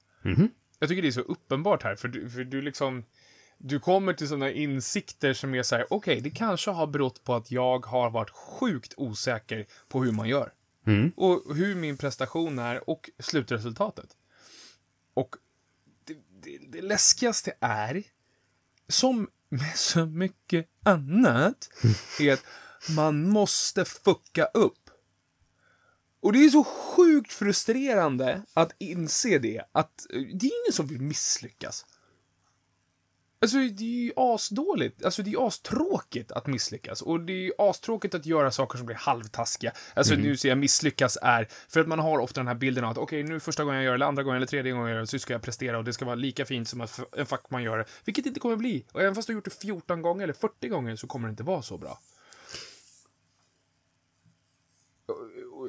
Jag 0.79 0.89
tycker 0.89 1.01
det 1.01 1.07
är 1.07 1.12
så 1.12 1.21
uppenbart 1.21 1.84
här, 1.84 1.95
för 1.95 2.07
du, 2.07 2.29
för 2.29 2.43
du 2.43 2.62
liksom, 2.62 3.03
du 3.63 3.80
kommer 3.80 4.13
till 4.13 4.28
sådana 4.28 4.52
insikter 4.52 5.34
som 5.34 5.56
är 5.56 5.63
så 5.63 5.76
här, 5.76 5.86
okej, 5.89 6.21
det 6.21 6.30
kanske 6.30 6.71
har 6.71 6.88
berott 6.88 7.24
på 7.24 7.36
att 7.36 7.52
jag 7.52 7.86
har 7.86 8.10
varit 8.10 8.30
sjukt 8.30 8.93
osäker 8.97 9.67
på 9.89 10.04
hur 10.04 10.12
man 10.12 10.30
gör. 10.30 10.54
Och 11.15 11.56
hur 11.56 11.76
min 11.76 11.97
prestation 11.97 12.60
är 12.60 12.89
och 12.89 13.10
slutresultatet. 13.19 14.17
Och 15.13 15.36
det, 16.06 16.17
det, 16.41 16.58
det 16.71 16.82
läskigaste 16.82 17.54
är, 17.60 18.04
som 18.88 19.30
med 19.50 19.76
så 19.76 20.06
mycket 20.06 20.67
annat, 20.84 21.69
är 22.19 22.34
att 22.34 22.43
man 22.89 23.30
måste 23.30 23.86
fucka 23.86 24.45
upp. 24.45 24.89
Och 26.19 26.34
det 26.34 26.45
är 26.45 26.50
så 26.50 26.63
sjukt 26.63 27.34
frustrerande 27.34 28.41
att 28.54 28.71
inse 28.78 29.38
det, 29.38 29.63
att 29.71 30.06
eh, 30.13 30.21
det 30.21 30.45
är 30.45 30.62
ingen 30.63 30.74
som 30.74 30.88
vill 30.88 31.02
misslyckas. 31.02 31.86
Alltså, 33.41 33.58
det 33.58 33.84
är 33.84 34.04
ju 34.04 34.12
asdåligt. 34.15 35.06
Alltså, 35.06 35.23
det 35.23 35.30
är 35.30 35.32
ju 35.32 35.39
astråkigt 35.41 36.32
att 36.32 36.47
misslyckas. 36.47 37.01
Och 37.01 37.19
det 37.19 37.34
är 37.34 37.38
ju 37.43 37.51
astråkigt 37.58 38.15
att 38.15 38.25
göra 38.25 38.51
saker 38.51 38.77
som 38.77 38.86
blir 38.86 38.95
halvtaskiga. 38.95 39.71
Alltså, 39.93 40.15
nu 40.15 40.38
ser 40.38 40.49
jag 40.49 40.58
misslyckas 40.58 41.17
är, 41.21 41.47
för 41.69 41.80
att 41.80 41.88
man 41.88 41.99
har 41.99 42.19
ofta 42.19 42.39
den 42.39 42.47
här 42.47 42.56
bilden 42.56 42.84
av 42.84 42.91
att 42.91 42.97
okej, 42.97 43.23
nu 43.23 43.39
första 43.39 43.63
gången 43.63 43.75
jag 43.77 43.86
gör 43.86 43.91
det, 43.91 43.95
eller 43.95 44.06
andra 44.06 44.23
gången, 44.23 44.38
eller 44.38 44.47
tredje 44.47 44.71
gången 44.71 44.88
jag 44.88 44.95
gör 44.95 45.01
det, 45.01 45.08
så 45.08 45.19
ska 45.19 45.34
jag 45.34 45.41
prestera 45.41 45.77
och 45.77 45.84
det 45.84 45.93
ska 45.93 46.06
vara 46.06 46.15
lika 46.15 46.45
fint 46.45 46.67
som 46.69 46.82
att 46.82 46.99
en 47.17 47.25
fackman 47.25 47.63
gör 47.63 47.77
det. 47.77 47.86
Vilket 48.06 48.23
det 48.23 48.27
inte 48.27 48.39
kommer 48.39 48.56
bli. 48.56 48.86
Och 48.91 49.01
även 49.01 49.15
fast 49.15 49.27
du 49.27 49.34
har 49.34 49.36
gjort 49.36 49.45
det 49.45 49.62
14 49.62 50.01
gånger 50.01 50.23
eller 50.23 50.34
40 50.34 50.67
gånger 50.67 50.95
så 50.95 51.08
kommer 51.08 51.27
det 51.27 51.32
inte 51.32 51.43
vara 51.43 51.62
så 51.62 51.77
bra. 51.77 51.99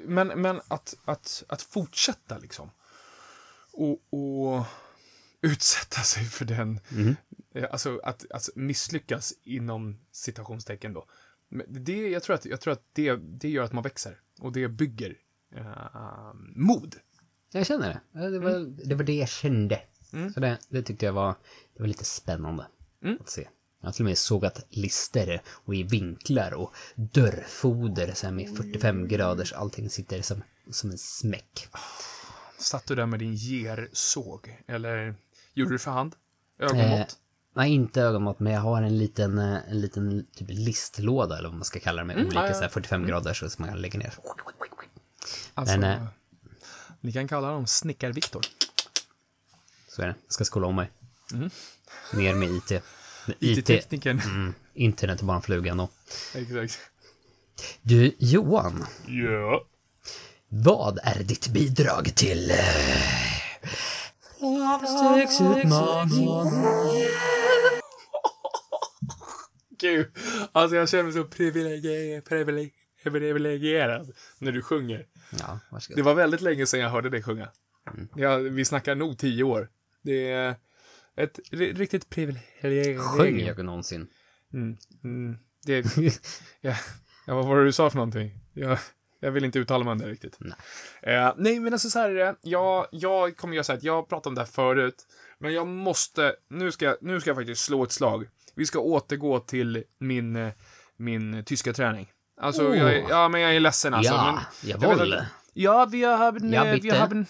Men, 0.05 0.29
men 0.29 0.61
att, 0.69 0.95
att, 1.05 1.45
att 1.49 1.63
fortsätta 1.63 2.39
liksom. 2.39 2.71
Och, 3.73 3.99
och 4.11 4.65
utsätta 5.41 6.01
sig 6.01 6.25
för 6.25 6.45
den. 6.45 6.81
eh, 7.09 7.15
Alltså 7.71 8.01
att, 8.05 8.31
att 8.31 8.49
misslyckas 8.55 9.35
inom 9.43 9.99
citationstecken 10.12 10.93
då. 10.93 11.07
Det, 11.69 12.09
jag 12.09 12.23
tror 12.23 12.37
att, 12.37 12.45
jag 12.45 12.61
tror 12.61 12.73
att 12.73 12.85
det, 12.93 13.17
det 13.17 13.49
gör 13.49 13.65
att 13.65 13.73
man 13.73 13.83
växer. 13.83 14.21
Och 14.41 14.53
det 14.53 14.69
bygger 14.69 15.17
eh, 15.55 16.35
mod. 16.55 16.97
Jag 17.53 17.67
känner 17.67 18.01
det. 18.12 18.31
Det 18.31 18.38
var, 18.38 18.87
det 18.88 18.95
var 18.95 19.05
det 19.05 19.15
jag 19.15 19.29
kände. 19.29 19.81
Så 20.35 20.41
det, 20.41 20.59
det 20.69 20.83
tyckte 20.83 21.07
jag 21.07 21.12
var, 21.12 21.35
det 21.75 21.81
var 21.81 21.87
lite 21.87 22.05
spännande 22.05 22.67
att 23.21 23.29
se. 23.29 23.49
Jag 23.81 23.88
har 23.88 23.93
till 23.93 24.03
och 24.03 24.09
med 24.09 24.19
sågat 24.19 24.67
lister 24.71 25.43
och 25.47 25.75
i 25.75 25.83
vinklar 25.83 26.55
och 26.55 26.75
dörrfoder 26.95 28.12
så 28.15 28.27
här 28.27 28.33
med 28.33 28.57
45 28.57 29.09
graders, 29.09 29.53
allting 29.53 29.91
sitter 29.91 30.23
som, 30.23 30.43
som 30.71 30.91
en 30.91 30.99
smäck. 30.99 31.69
Satt 32.59 32.87
du 32.87 32.95
där 32.95 33.07
med 33.07 33.19
din 33.19 33.35
gersåg? 33.35 34.62
Eller 34.67 35.15
gjorde 35.55 35.75
du 35.75 35.79
för 35.79 35.91
hand? 35.91 36.15
Eh, 36.61 36.67
Ögonmått? 36.67 37.19
Nej, 37.55 37.73
inte 37.73 38.01
ögonmått, 38.03 38.41
men 38.41 38.53
jag 38.53 38.61
har 38.61 38.83
en 38.83 38.99
liten, 38.99 39.38
eh, 39.38 39.59
en 39.71 39.81
liten 39.81 40.27
typ 40.37 40.49
listlåda 40.51 41.38
eller 41.38 41.49
vad 41.49 41.57
man 41.57 41.65
ska 41.65 41.81
kalla 41.81 42.03
det 42.03 42.07
med 42.07 42.17
olika 42.17 42.41
ja, 42.41 42.47
ja. 42.47 42.55
Så 42.55 42.61
här 42.61 42.69
45 42.69 43.07
graders 43.07 43.41
så 43.41 43.51
som 43.51 43.62
man 43.62 43.71
kan 43.73 43.83
lägga 43.83 43.99
ner. 43.99 44.15
alltså, 45.55 45.79
men, 45.79 45.93
eh, 46.03 46.07
ni 47.01 47.12
kan 47.12 47.29
kalla 47.29 47.47
honom 47.47 47.67
Snickar-Viktor. 47.67 48.41
Så 49.88 50.03
är 50.03 50.07
det. 50.07 50.15
Jag 50.27 50.33
ska 50.33 50.45
skola 50.45 50.67
om 50.67 50.77
mig. 50.77 50.91
Ner 52.12 52.35
med 52.35 52.51
IT. 52.51 52.71
IT, 53.41 53.59
IT-teknikern. 53.59 54.21
mm, 54.21 54.55
internet 54.75 55.21
är 55.21 55.25
bara 55.25 55.37
en 55.37 55.43
fluga 55.43 55.71
ändå. 55.71 55.88
Exakt. 56.35 56.79
Du, 57.83 58.15
Johan. 58.19 58.87
Ja. 59.07 59.65
Vad 60.49 60.99
är 61.03 61.23
ditt 61.23 61.49
bidrag 61.49 62.15
till... 62.15 62.51
eh, 62.51 62.57
Gud, 69.83 70.07
alltså 70.53 70.77
jag 70.77 70.88
känner 70.88 71.05
mig 71.05 71.12
så 71.12 71.25
privilegierad, 71.25 72.25
privileg- 72.25 72.73
privilegierad 73.03 74.12
när 74.38 74.53
du 74.53 74.62
sjunger. 74.62 75.07
Ja, 75.38 75.61
varsågod. 75.71 75.99
Det 75.99 76.03
var 76.03 76.14
väldigt 76.14 76.40
länge 76.40 76.66
sedan 76.66 76.81
jag 76.81 76.90
hörde 76.90 77.11
dig 77.11 77.23
sjunga. 77.23 77.49
Ja, 78.16 78.37
vi 78.37 78.64
snackar 78.64 78.95
nog 78.95 79.18
tio 79.18 79.45
år. 79.45 79.68
Det 80.03 80.31
är 80.31 80.55
ett 81.16 81.38
ri- 81.51 81.75
riktigt 81.75 82.09
privilegium. 82.11 82.99
Sjöng 83.03 83.40
jag 83.40 83.64
någonsin? 83.64 84.07
Mm, 84.53 84.77
mm, 85.05 85.38
det, 85.66 85.97
ja, 86.61 86.75
ja, 87.27 87.35
vad 87.35 87.47
var 87.47 87.57
det 87.59 87.64
du 87.64 87.73
sa 87.73 87.90
för 87.90 87.97
någonting? 87.97 88.38
Jag, 88.53 88.79
jag 89.21 89.31
vill 89.31 89.45
inte 89.45 89.59
uttala 89.59 89.85
mig 89.85 89.92
om 89.92 89.99
det 89.99 90.09
riktigt. 90.09 90.37
Nej. 90.40 90.57
Eh, 91.16 91.35
nej, 91.37 91.61
men 91.61 91.73
alltså 91.73 91.90
så 91.90 91.99
här 91.99 92.11
är 92.11 92.14
det. 92.14 92.37
Jag, 92.42 92.87
jag 92.90 93.37
kommer 93.37 93.55
göra 93.55 93.64
så 93.64 93.73
här 93.73 93.77
att 93.77 93.85
jag 93.85 94.09
pratade 94.09 94.29
om 94.29 94.35
det 94.35 94.40
här 94.40 94.47
förut, 94.49 95.07
men 95.38 95.53
jag 95.53 95.66
måste, 95.66 96.35
nu 96.51 96.73
ska, 96.73 96.97
nu 97.01 97.21
ska 97.21 97.31
jag 97.31 97.37
faktiskt 97.37 97.64
slå 97.64 97.83
ett 97.85 97.92
slag. 97.92 98.29
Vi 98.57 98.67
ska 98.67 98.79
återgå 98.79 99.41
till 99.41 99.85
min, 100.01 100.37
eh, 100.37 100.53
min 100.97 101.45
tyska 101.45 101.73
träning. 101.73 102.09
Alltså, 102.41 102.62
Oh. 102.69 102.79
jag, 102.79 103.05
ja, 103.11 103.29
men 103.29 103.41
jag 103.41 103.57
är 103.57 103.61
ledsen 103.61 103.95
alltså. 103.95 104.12
Ja, 104.12 104.41
men, 104.62 104.71
jawohl. 104.81 105.12
att- 105.15 105.25
Ja, 105.55 105.85
vi 105.91 106.05
har, 106.05 106.38
Ja, 106.53 106.65
eh, 106.67 106.73
vi 106.75 106.81
bitte. 106.81 106.97
har 106.97 107.25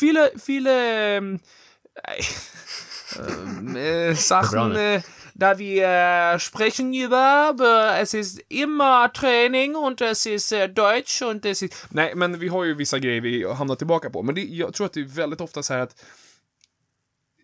viele, 0.00 0.30
viele, 0.46 0.72
ähm, 1.16 1.38
äh, 3.76 4.14
Sachen, 4.14 4.76
äh, 4.76 5.02
da 5.34 5.58
wir 5.58 6.38
sprechen 6.38 6.94
über, 6.94 7.54
es 8.00 8.14
ist 8.14 8.40
immer 8.48 9.12
Training 9.12 9.76
und 9.76 10.00
es 10.00 10.26
ist 10.26 10.52
äh, 10.52 10.68
Deutsch 10.68 11.22
und 11.22 11.44
es 11.44 11.62
ist... 11.62 11.86
Nej, 11.90 12.14
men 12.14 12.38
vi 12.38 12.48
har 12.48 12.64
ju 12.64 12.74
vissa 12.74 12.98
grejer 12.98 13.20
vi 13.20 13.44
hamnar 13.52 13.74
tillbaka 13.76 14.10
på. 14.10 14.22
Men 14.22 14.34
det, 14.34 14.40
jag 14.42 14.74
tror 14.74 14.86
att 14.86 14.92
det 14.92 15.00
är 15.00 15.04
väldigt 15.04 15.40
ofta 15.40 15.62
så 15.62 15.74
här 15.74 15.80
att 15.80 16.04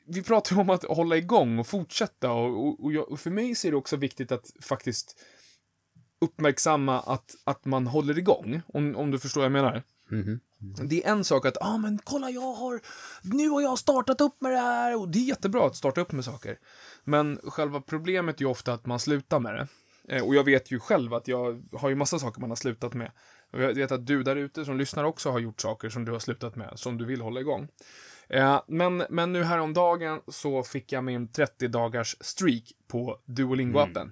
vi 0.06 0.22
pratar 0.22 0.56
ju 0.56 0.60
om 0.60 0.70
att 0.70 0.84
hålla 0.84 1.16
igång 1.16 1.58
och 1.58 1.66
fortsätta 1.66 2.30
och, 2.32 2.66
och, 2.66 2.84
och, 2.84 2.92
jag, 2.92 3.12
och 3.12 3.20
för 3.20 3.30
mig 3.30 3.54
så 3.54 3.66
är 3.66 3.70
det 3.70 3.76
också 3.76 3.96
viktigt 3.96 4.32
att 4.32 4.50
faktiskt 4.60 5.16
uppmärksamma 6.20 7.00
att, 7.00 7.34
att 7.44 7.64
man 7.64 7.86
håller 7.86 8.18
igång, 8.18 8.62
om, 8.66 8.96
om 8.96 9.10
du 9.10 9.18
förstår 9.18 9.40
vad 9.40 9.44
jag 9.46 9.52
menar. 9.52 9.82
Det 10.88 11.04
är 11.04 11.12
en 11.12 11.24
sak 11.24 11.46
att, 11.46 11.56
ah, 11.60 11.78
men 11.78 11.98
kolla 12.04 12.30
jag 12.30 12.52
har, 12.52 12.80
nu 13.22 13.48
har 13.48 13.60
jag 13.60 13.78
startat 13.78 14.20
upp 14.20 14.40
med 14.40 14.52
det 14.52 14.58
här 14.58 15.00
och 15.00 15.08
det 15.08 15.18
är 15.18 15.24
jättebra 15.24 15.66
att 15.66 15.76
starta 15.76 16.00
upp 16.00 16.12
med 16.12 16.24
saker. 16.24 16.58
Men 17.04 17.40
själva 17.44 17.80
problemet 17.80 18.36
är 18.36 18.40
ju 18.40 18.46
ofta 18.46 18.72
att 18.72 18.86
man 18.86 18.98
slutar 18.98 19.40
med 19.40 19.54
det. 19.54 19.68
Eh, 20.08 20.26
och 20.26 20.34
jag 20.34 20.44
vet 20.44 20.70
ju 20.70 20.80
själv 20.80 21.14
att 21.14 21.28
jag 21.28 21.62
har 21.72 21.88
ju 21.88 21.94
massa 21.94 22.18
saker 22.18 22.40
man 22.40 22.50
har 22.50 22.56
slutat 22.56 22.94
med. 22.94 23.10
Och 23.52 23.62
jag 23.62 23.74
vet 23.74 23.92
att 23.92 24.06
du 24.06 24.22
där 24.22 24.36
ute 24.36 24.64
som 24.64 24.78
lyssnar 24.78 25.04
också 25.04 25.30
har 25.30 25.38
gjort 25.38 25.60
saker 25.60 25.90
som 25.90 26.04
du 26.04 26.12
har 26.12 26.18
slutat 26.18 26.56
med, 26.56 26.72
som 26.76 26.98
du 26.98 27.04
vill 27.04 27.20
hålla 27.20 27.40
igång. 27.40 27.68
Eh, 28.32 28.60
men, 28.68 29.02
men 29.10 29.32
nu 29.32 29.42
häromdagen 29.44 30.20
så 30.28 30.62
fick 30.62 30.92
jag 30.92 31.04
min 31.04 31.28
30 31.32 31.68
dagars 31.68 32.16
streak 32.20 32.72
på 32.88 33.18
Duolingo-appen. 33.26 34.10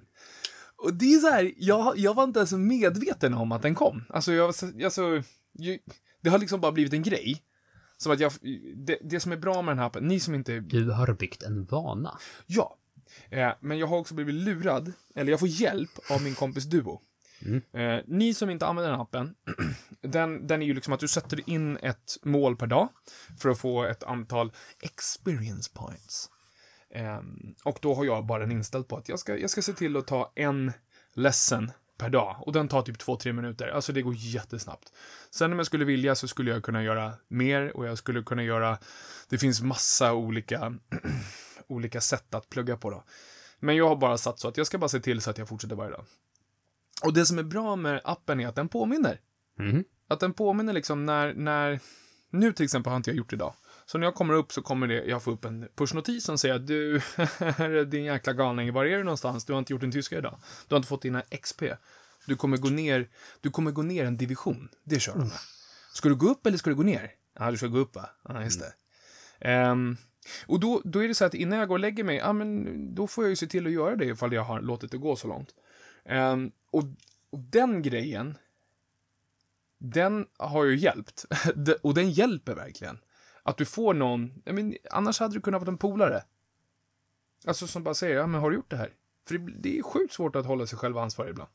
Och 0.75 0.93
det 0.93 1.13
är 1.13 1.19
så 1.19 1.29
här, 1.29 1.51
jag, 1.57 1.97
jag 1.97 2.13
var 2.13 2.23
inte 2.23 2.39
ens 2.39 2.51
medveten 2.51 3.33
om 3.33 3.51
att 3.51 3.61
den 3.61 3.75
kom. 3.75 4.03
Alltså, 4.09 4.33
jag, 4.33 4.45
alltså, 4.83 5.23
ju- 5.59 5.79
det 6.21 6.29
har 6.29 6.39
liksom 6.39 6.61
bara 6.61 6.71
blivit 6.71 6.93
en 6.93 7.03
grej. 7.03 7.41
Som 7.97 8.11
att 8.11 8.19
jag, 8.19 8.31
det, 8.75 8.97
det 9.03 9.19
som 9.19 9.31
är 9.31 9.37
bra 9.37 9.61
med 9.61 9.71
den 9.71 9.79
här 9.79 9.85
appen, 9.85 10.07
ni 10.07 10.19
som 10.19 10.35
inte 10.35 10.59
Du 10.59 10.91
har 10.91 11.13
byggt 11.13 11.43
en 11.43 11.65
vana. 11.65 12.17
Ja. 12.45 12.77
Eh, 13.29 13.49
men 13.59 13.77
jag 13.79 13.87
har 13.87 13.97
också 13.97 14.13
blivit 14.13 14.35
lurad, 14.35 14.93
eller 15.15 15.31
jag 15.31 15.39
får 15.39 15.47
hjälp 15.47 15.89
av 16.11 16.23
min 16.23 16.35
kompis 16.35 16.63
Duo. 16.63 17.01
Eh, 17.73 18.03
ni 18.07 18.33
som 18.33 18.49
inte 18.49 18.65
använder 18.65 18.91
den 18.91 19.01
appen, 19.01 19.35
den, 20.11 20.47
den 20.47 20.61
är 20.61 20.65
ju 20.65 20.73
liksom 20.73 20.93
att 20.93 20.99
du 20.99 21.07
sätter 21.07 21.49
in 21.49 21.77
ett 21.77 22.17
mål 22.23 22.55
per 22.55 22.67
dag 22.67 22.89
för 23.39 23.49
att 23.49 23.59
få 23.59 23.83
ett 23.83 24.03
antal 24.03 24.51
experience 24.81 25.71
points. 25.73 26.29
Um, 26.95 27.55
och 27.63 27.79
då 27.81 27.93
har 27.93 28.05
jag 28.05 28.25
bara 28.25 28.39
den 28.39 28.51
inställd 28.51 28.87
på 28.87 28.97
att 28.97 29.09
jag 29.09 29.19
ska, 29.19 29.37
jag 29.37 29.49
ska 29.49 29.61
se 29.61 29.73
till 29.73 29.97
att 29.97 30.07
ta 30.07 30.31
en 30.35 30.71
lesson 31.13 31.71
per 31.97 32.09
dag. 32.09 32.35
Och 32.41 32.53
den 32.53 32.67
tar 32.67 32.81
typ 32.81 32.99
två, 32.99 33.15
tre 33.15 33.33
minuter. 33.33 33.67
Alltså 33.67 33.93
det 33.93 34.01
går 34.01 34.15
jättesnabbt. 34.17 34.93
Sen 35.31 35.51
om 35.51 35.59
jag 35.59 35.65
skulle 35.65 35.85
vilja 35.85 36.15
så 36.15 36.27
skulle 36.27 36.51
jag 36.51 36.63
kunna 36.63 36.83
göra 36.83 37.13
mer 37.27 37.77
och 37.77 37.87
jag 37.87 37.97
skulle 37.97 38.23
kunna 38.23 38.43
göra, 38.43 38.77
det 39.29 39.37
finns 39.37 39.61
massa 39.61 40.13
olika 40.13 40.73
olika 41.67 42.01
sätt 42.01 42.33
att 42.33 42.49
plugga 42.49 42.77
på 42.77 42.89
då. 42.89 43.03
Men 43.59 43.75
jag 43.75 43.89
har 43.89 43.95
bara 43.95 44.17
satt 44.17 44.39
så 44.39 44.47
att 44.47 44.57
jag 44.57 44.67
ska 44.67 44.77
bara 44.77 44.89
se 44.89 44.99
till 44.99 45.21
så 45.21 45.29
att 45.29 45.37
jag 45.37 45.49
fortsätter 45.49 45.75
varje 45.75 45.91
dag. 45.91 46.05
Och 47.03 47.13
det 47.13 47.25
som 47.25 47.39
är 47.39 47.43
bra 47.43 47.75
med 47.75 48.01
appen 48.03 48.39
är 48.39 48.47
att 48.47 48.55
den 48.55 48.69
påminner. 48.69 49.19
Mm. 49.59 49.83
Att 50.11 50.19
den 50.19 50.33
påminner 50.33 50.73
liksom 50.73 51.05
när, 51.05 51.33
när, 51.33 51.79
nu 52.29 52.53
till 52.53 52.63
exempel 52.63 52.89
har 52.89 52.97
inte 52.97 53.09
jag 53.09 53.17
gjort 53.17 53.29
det 53.29 53.35
idag. 53.35 53.53
Så 53.85 53.97
när 53.97 54.07
jag 54.07 54.15
kommer 54.15 54.33
upp 54.33 54.51
så 54.51 54.61
kommer 54.61 54.87
det, 54.87 55.05
jag 55.05 55.23
får 55.23 55.31
upp 55.31 55.45
en 55.45 55.67
pushnotis 55.75 56.23
som 56.23 56.37
säger 56.37 56.55
att 56.55 56.67
du, 56.67 57.01
din 57.85 58.03
jäkla 58.03 58.33
galning, 58.33 58.73
var 58.73 58.85
är 58.85 58.97
du 58.97 59.03
någonstans? 59.03 59.45
Du 59.45 59.53
har 59.53 59.59
inte 59.59 59.73
gjort 59.73 59.81
din 59.81 59.91
tyska 59.91 60.17
idag. 60.17 60.39
Du 60.67 60.75
har 60.75 60.77
inte 60.77 60.89
fått 60.89 61.01
dina 61.01 61.21
XP. 61.21 61.63
Du 62.27 62.35
kommer 62.35 62.57
gå 62.57 62.69
ner, 62.69 63.09
du 63.41 63.49
kommer 63.49 63.71
gå 63.71 63.81
ner 63.81 64.05
en 64.05 64.17
division. 64.17 64.69
Det 64.83 64.99
kör 64.99 65.13
de 65.13 65.19
med. 65.19 65.39
Ska 65.93 66.09
du 66.09 66.15
gå 66.15 66.29
upp 66.29 66.45
eller 66.45 66.57
ska 66.57 66.69
du 66.69 66.75
gå 66.75 66.83
ner? 66.83 67.11
Ja, 67.39 67.51
du 67.51 67.57
ska 67.57 67.67
gå 67.67 67.77
upp 67.77 67.95
va? 67.95 68.09
Ja, 68.23 68.43
just 68.43 68.59
det. 68.59 68.73
Ehm, 69.49 69.97
och 70.45 70.59
då, 70.59 70.81
då 70.85 71.03
är 71.03 71.07
det 71.07 71.15
så 71.15 71.25
att 71.25 71.33
innan 71.33 71.59
jag 71.59 71.67
går 71.67 71.75
och 71.75 71.79
lägger 71.79 72.03
mig, 72.03 72.17
ja 72.17 72.33
men 72.33 72.95
då 72.95 73.07
får 73.07 73.23
jag 73.23 73.29
ju 73.29 73.35
se 73.35 73.47
till 73.47 73.67
att 73.67 73.73
göra 73.73 73.95
det 73.95 74.05
ifall 74.05 74.33
jag 74.33 74.43
har 74.43 74.61
låtit 74.61 74.91
det 74.91 74.97
gå 74.97 75.15
så 75.15 75.27
långt. 75.27 75.49
Um, 76.09 76.51
och, 76.71 76.83
och 77.29 77.39
den 77.39 77.81
grejen, 77.81 78.37
den 79.81 80.25
har 80.37 80.63
ju 80.63 80.77
hjälpt. 80.77 81.25
Och 81.81 81.93
den 81.93 82.11
hjälper 82.11 82.55
verkligen. 82.55 82.99
Att 83.43 83.57
du 83.57 83.65
får 83.65 83.93
någon, 83.93 84.41
jag 84.45 84.55
men, 84.55 84.75
annars 84.91 85.19
hade 85.19 85.33
du 85.33 85.41
kunnat 85.41 85.61
vara 85.61 85.71
en 85.71 85.77
polare. 85.77 86.23
Alltså 87.45 87.67
som 87.67 87.83
bara 87.83 87.93
säger, 87.93 88.15
ja 88.15 88.27
men 88.27 88.41
har 88.41 88.49
du 88.49 88.55
gjort 88.55 88.69
det 88.69 88.77
här? 88.77 88.89
För 89.27 89.37
det, 89.37 89.53
det 89.59 89.79
är 89.79 89.83
sjukt 89.83 90.13
svårt 90.13 90.35
att 90.35 90.45
hålla 90.45 90.67
sig 90.67 90.77
själv 90.77 90.97
ansvarig 90.97 91.29
ibland. 91.29 91.49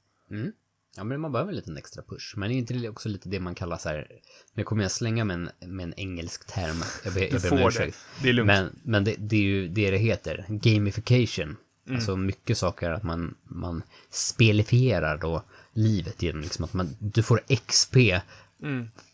Ja, 0.96 1.04
men 1.04 1.20
man 1.20 1.32
behöver 1.32 1.50
en 1.50 1.56
liten 1.56 1.76
extra 1.76 2.02
push. 2.02 2.34
Men 2.36 2.50
är 2.50 2.56
inte 2.56 2.74
det 2.74 2.88
också 2.88 3.08
lite 3.08 3.28
det 3.28 3.40
man 3.40 3.54
kallar 3.54 3.76
så 3.76 3.88
här... 3.88 4.08
Nu 4.52 4.64
kommer 4.64 4.82
jag 4.82 4.90
slänga 4.90 5.24
med 5.24 5.34
en, 5.34 5.74
med 5.76 5.84
en 5.84 5.94
engelsk 5.96 6.46
term. 6.46 6.76
Jag 7.04 7.14
ber, 7.14 7.34
om 7.34 7.40
får 7.40 7.78
det. 7.78 7.94
Det 8.22 8.28
är 8.28 8.32
lugnt. 8.32 8.46
Men, 8.46 8.80
men 8.82 9.04
det, 9.04 9.14
det 9.18 9.36
är 9.36 9.40
ju 9.40 9.68
det 9.68 9.90
det 9.90 9.96
heter. 9.96 10.44
Gamification. 10.48 11.56
Alltså 11.90 12.16
mycket 12.16 12.58
saker 12.58 12.90
att 12.90 13.02
man, 13.02 13.34
man 13.42 13.82
spelifierar 14.10 15.18
då 15.18 15.42
livet 15.76 16.22
genom 16.22 16.40
liksom 16.42 16.64
att 16.64 16.72
man, 16.72 16.96
du 16.98 17.22
får 17.22 17.40
XP 17.66 17.96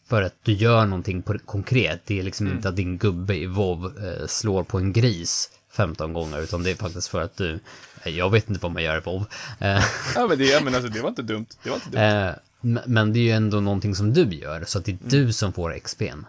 för 0.06 0.22
att 0.22 0.34
du 0.42 0.52
gör 0.52 0.86
någonting 0.86 1.22
på, 1.22 1.38
konkret. 1.38 2.00
Det 2.06 2.18
är 2.18 2.22
liksom 2.22 2.46
inte 2.46 2.68
att 2.68 2.76
din 2.76 2.98
gubbe 2.98 3.34
i 3.36 3.46
WoW 3.46 4.04
eh, 4.06 4.26
slår 4.26 4.64
på 4.64 4.78
en 4.78 4.92
gris 4.92 5.50
15 5.70 6.12
gånger, 6.12 6.42
utan 6.42 6.62
det 6.62 6.70
är 6.70 6.74
faktiskt 6.74 7.08
för 7.08 7.20
att 7.22 7.36
du, 7.36 7.60
eh, 8.02 8.16
jag 8.16 8.30
vet 8.30 8.48
inte 8.48 8.60
vad 8.62 8.72
man 8.72 8.82
gör 8.82 8.96
i 8.98 9.00
WoW. 9.00 9.24
Eh, 9.58 9.84
Ja 10.14 10.26
men 10.28 10.38
det, 10.38 10.64
men 10.64 10.74
alltså, 10.74 10.90
det 10.90 11.00
var 11.00 11.08
inte 11.08 11.22
dumt. 11.22 11.46
Det 11.62 11.70
var 11.70 11.76
inte 11.76 11.90
dumt. 11.90 12.82
Men 12.86 13.12
det 13.12 13.18
är 13.18 13.22
ju 13.22 13.30
ändå 13.30 13.60
någonting 13.60 13.94
som 13.94 14.12
du 14.12 14.24
gör, 14.24 14.64
så 14.64 14.78
att 14.78 14.84
det 14.84 14.92
är 14.92 14.98
du 15.02 15.32
som 15.32 15.52
får 15.52 15.72
XP'n. 15.74 16.24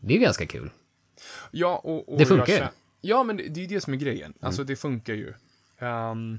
Det 0.00 0.16
är 0.16 0.18
ganska 0.20 0.46
kul. 0.46 0.70
Ja, 1.50 1.80
och, 1.84 2.12
och 2.12 2.18
Det 2.18 2.26
funkar 2.26 2.52
ju. 2.52 2.64
Ja, 3.00 3.22
men 3.22 3.36
det, 3.36 3.42
det 3.42 3.60
är 3.60 3.62
ju 3.62 3.74
det 3.74 3.80
som 3.80 3.92
är 3.92 3.96
grejen. 3.96 4.32
Alltså, 4.40 4.64
det 4.64 4.76
funkar 4.76 5.14
ju. 5.14 5.32
Ehm, 5.78 6.38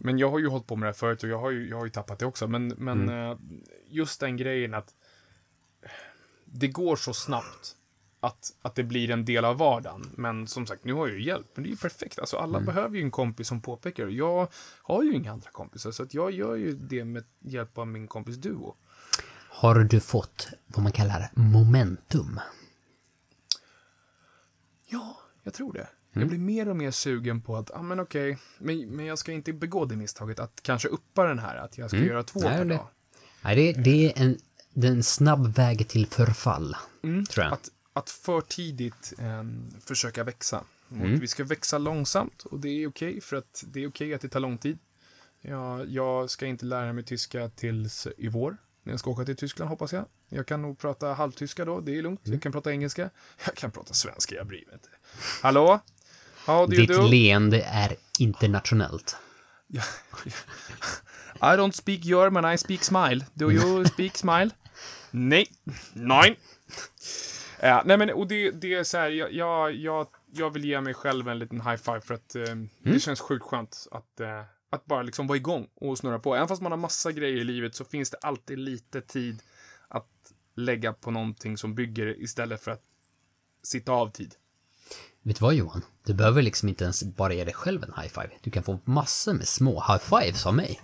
men 0.00 0.18
jag 0.18 0.30
har 0.30 0.38
ju 0.38 0.48
hållit 0.48 0.66
på 0.66 0.76
med 0.76 0.86
det 0.86 0.88
här 0.88 0.98
förut 0.98 1.22
och 1.22 1.28
jag 1.28 1.38
har 1.38 1.50
ju, 1.50 1.68
jag 1.68 1.76
har 1.76 1.84
ju 1.84 1.90
tappat 1.90 2.18
det 2.18 2.26
också. 2.26 2.48
Men, 2.48 2.68
men 2.68 3.08
eh, 3.08 3.38
just 3.88 4.20
den 4.20 4.36
grejen 4.36 4.74
att 4.74 4.94
det 6.44 6.68
går 6.68 6.96
så 6.96 7.14
snabbt 7.14 7.76
att, 8.20 8.52
att 8.62 8.74
det 8.74 8.84
blir 8.84 9.10
en 9.10 9.24
del 9.24 9.44
av 9.44 9.58
vardagen. 9.58 10.10
Men 10.16 10.46
som 10.46 10.66
sagt, 10.66 10.84
nu 10.84 10.92
har 10.92 11.08
jag 11.08 11.16
ju 11.16 11.24
hjälp. 11.24 11.46
Men 11.54 11.62
det 11.62 11.68
är 11.68 11.70
ju 11.70 11.76
perfekt. 11.76 12.18
Alltså, 12.18 12.36
alla 12.36 12.60
behöver 12.60 12.96
ju 12.96 13.02
en 13.02 13.10
kompis 13.10 13.48
som 13.48 13.60
påpekar. 13.60 14.04
Och 14.04 14.12
Jag 14.12 14.48
har 14.82 15.02
ju 15.02 15.14
inga 15.14 15.32
andra 15.32 15.50
kompisar, 15.50 15.90
så 15.90 16.02
att 16.02 16.14
jag 16.14 16.30
gör 16.30 16.56
ju 16.56 16.72
det 16.72 17.04
med 17.04 17.24
hjälp 17.40 17.78
av 17.78 17.86
min 17.86 18.08
kompis 18.08 18.36
Duo. 18.36 18.76
Har 19.48 19.74
du 19.74 20.00
fått 20.00 20.48
vad 20.66 20.82
man 20.82 20.92
kallar 20.92 21.30
momentum? 21.34 22.40
Ja, 24.86 25.16
jag 25.42 25.54
tror 25.54 25.72
det. 25.72 25.88
Jag 26.12 26.28
blir 26.28 26.38
mer 26.38 26.68
och 26.68 26.76
mer 26.76 26.90
sugen 26.90 27.40
på 27.40 27.56
att, 27.56 27.70
ja 27.72 27.78
ah, 27.78 27.82
men 27.82 28.00
okej, 28.00 28.38
men, 28.58 28.88
men 28.88 29.06
jag 29.06 29.18
ska 29.18 29.32
inte 29.32 29.52
begå 29.52 29.84
det 29.84 29.96
misstaget 29.96 30.38
att 30.38 30.60
kanske 30.62 30.88
uppa 30.88 31.24
den 31.26 31.38
här, 31.38 31.56
att 31.56 31.78
jag 31.78 31.90
ska 31.90 31.98
göra 31.98 32.22
två 32.22 32.40
Nej, 32.40 32.48
per 32.58 32.64
det- 32.64 32.74
dag. 32.74 32.86
Nej, 33.42 33.56
det, 33.56 33.82
det 33.82 34.06
är 34.06 34.22
en, 34.24 34.38
det 34.74 34.86
är 34.86 34.92
en 34.92 35.02
snabb 35.02 35.54
väg 35.54 35.88
till 35.88 36.06
förfall, 36.06 36.76
tror 37.02 37.26
jag. 37.44 37.52
Att, 37.52 37.68
att 37.92 38.10
för 38.10 38.40
tidigt 38.40 39.12
eh, 39.18 39.44
försöka 39.80 40.24
växa. 40.24 40.64
Mm. 40.92 41.20
Vi 41.20 41.28
ska 41.28 41.44
växa 41.44 41.78
långsamt 41.78 42.42
och 42.42 42.60
det 42.60 42.68
är 42.68 42.88
okej, 42.88 43.20
för 43.20 43.36
att 43.36 43.64
det 43.66 43.84
är 43.84 43.88
okej 43.88 44.14
att 44.14 44.20
det 44.20 44.28
tar 44.28 44.40
lång 44.40 44.58
tid. 44.58 44.78
Jag, 45.40 45.88
jag 45.90 46.30
ska 46.30 46.46
inte 46.46 46.64
lära 46.64 46.92
mig 46.92 47.04
tyska 47.04 47.48
tills 47.48 48.06
i 48.18 48.28
vår, 48.28 48.56
när 48.82 48.92
jag 48.92 49.00
ska 49.00 49.10
åka 49.10 49.24
till 49.24 49.36
Tyskland 49.36 49.68
hoppas 49.68 49.92
jag. 49.92 50.04
Jag 50.28 50.46
kan 50.46 50.62
nog 50.62 50.78
prata 50.78 51.12
halvtyska 51.12 51.64
då, 51.64 51.80
det 51.80 51.98
är 51.98 52.02
lugnt. 52.02 52.26
Mm. 52.26 52.34
Jag 52.34 52.42
kan 52.42 52.52
prata 52.52 52.70
engelska. 52.72 53.10
Jag 53.46 53.54
kan 53.54 53.70
prata 53.70 53.94
svenska, 53.94 54.34
jag 54.34 54.46
bryr 54.46 54.64
mig 54.66 54.74
inte. 54.74 54.88
Hallå? 55.42 55.80
Ditt 56.68 56.88
do? 56.88 57.08
leende 57.08 57.62
är 57.62 57.96
internationellt. 58.18 59.16
I 61.34 61.56
don't 61.56 61.72
speak 61.72 62.04
German, 62.04 62.54
I 62.54 62.58
speak 62.58 62.82
smile. 62.82 63.26
Do 63.34 63.52
you 63.52 63.84
speak 63.84 64.16
smile? 64.16 64.50
Nej. 65.10 65.46
Nej. 65.92 66.38
Ja, 67.62 67.82
nej 67.84 67.96
men, 67.96 68.10
och 68.10 68.26
det, 68.26 68.50
det 68.50 68.74
är 68.74 68.84
så 68.84 68.98
här, 68.98 69.10
jag, 69.10 69.32
jag, 69.32 69.74
jag, 69.74 70.06
jag 70.32 70.50
vill 70.50 70.64
ge 70.64 70.80
mig 70.80 70.94
själv 70.94 71.28
en 71.28 71.38
liten 71.38 71.60
high 71.60 71.76
five 71.76 72.00
för 72.00 72.14
att 72.14 72.34
eh, 72.34 72.56
det 72.78 73.00
känns 73.00 73.20
sjukt 73.20 73.44
skönt 73.44 73.86
att, 73.90 74.20
eh, 74.20 74.42
att 74.70 74.86
bara 74.86 75.02
liksom 75.02 75.26
vara 75.26 75.36
igång 75.36 75.68
och 75.74 75.98
snurra 75.98 76.18
på. 76.18 76.34
Även 76.34 76.48
fast 76.48 76.62
man 76.62 76.72
har 76.72 76.76
massa 76.76 77.12
grejer 77.12 77.36
i 77.36 77.44
livet 77.44 77.74
så 77.74 77.84
finns 77.84 78.10
det 78.10 78.16
alltid 78.22 78.58
lite 78.58 79.00
tid 79.00 79.42
att 79.88 80.32
lägga 80.54 80.92
på 80.92 81.10
någonting 81.10 81.56
som 81.56 81.74
bygger 81.74 82.22
istället 82.22 82.62
för 82.62 82.70
att 82.70 82.82
sitta 83.62 83.92
av 83.92 84.10
tid. 84.10 84.34
Vet 85.22 85.38
du 85.38 85.44
vad 85.44 85.54
Johan? 85.54 85.82
Du 86.04 86.14
behöver 86.14 86.42
liksom 86.42 86.68
inte 86.68 86.84
ens 86.84 87.02
bara 87.02 87.34
ge 87.34 87.44
dig 87.44 87.54
själv 87.54 87.82
en 87.82 88.02
high 88.02 88.08
five. 88.08 88.30
Du 88.40 88.50
kan 88.50 88.62
få 88.62 88.78
massor 88.84 89.32
med 89.32 89.48
små 89.48 89.84
high 89.88 89.98
fives 89.98 90.46
av 90.46 90.54
mig. 90.54 90.80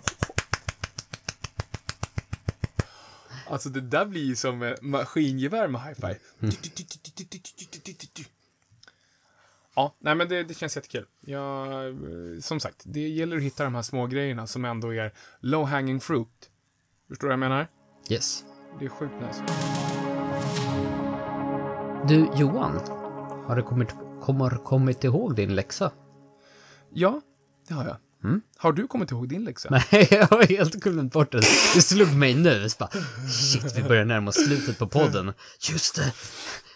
Alltså 3.49 3.69
det 3.69 3.81
där 3.81 4.05
blir 4.05 4.23
ju 4.23 4.35
som 4.35 4.63
eh, 4.63 4.73
maskingevär 4.81 5.67
med 5.67 5.81
hi-fi. 5.81 6.15
Ja, 9.75 9.95
nej 9.99 10.15
men 10.15 10.29
det, 10.29 10.43
det 10.43 10.53
känns 10.53 10.75
jättekul. 10.75 11.05
Eh, 11.27 12.39
som 12.41 12.59
sagt, 12.59 12.83
det 12.85 13.07
gäller 13.07 13.37
att 13.37 13.43
hitta 13.43 13.63
de 13.63 13.75
här 13.75 13.81
små 13.81 14.07
grejerna 14.07 14.47
som 14.47 14.65
ändå 14.65 14.93
är 14.93 15.13
low 15.39 15.65
hanging 15.65 15.99
fruit. 15.99 16.49
Förstår 17.07 17.27
du 17.27 17.29
vad 17.29 17.33
jag 17.33 17.49
menar? 17.49 17.67
Yes. 18.09 18.43
Det 18.79 18.85
är 18.85 18.89
sjukt 18.89 19.13
nice. 19.21 19.43
Du 22.07 22.39
Johan, 22.39 22.79
har 23.47 23.55
du 23.55 23.63
kommit, 23.63 23.89
kommer, 24.21 24.49
kommit 24.63 25.03
ihåg 25.03 25.35
din 25.35 25.55
läxa? 25.55 25.91
Ja, 26.93 27.21
det 27.67 27.73
har 27.73 27.85
jag. 27.85 27.97
Har 28.57 28.73
du 28.73 28.87
kommit 28.87 29.11
ihåg 29.11 29.29
din 29.29 29.43
läxa? 29.45 29.69
Nej, 29.91 30.07
jag 30.11 30.27
har 30.27 30.43
helt 30.43 30.73
glömt 30.73 31.13
bort 31.13 31.31
den. 31.31 31.41
Det 31.75 31.81
slog 31.81 32.13
mig 32.15 32.35
nu. 32.35 32.67
Bara, 32.79 32.89
shit, 33.29 33.77
vi 33.77 33.83
börjar 33.83 34.05
närma 34.05 34.29
oss 34.29 34.45
slutet 34.45 34.79
på 34.79 34.87
podden. 34.87 35.33
Just 35.71 35.95
det. 35.95 36.13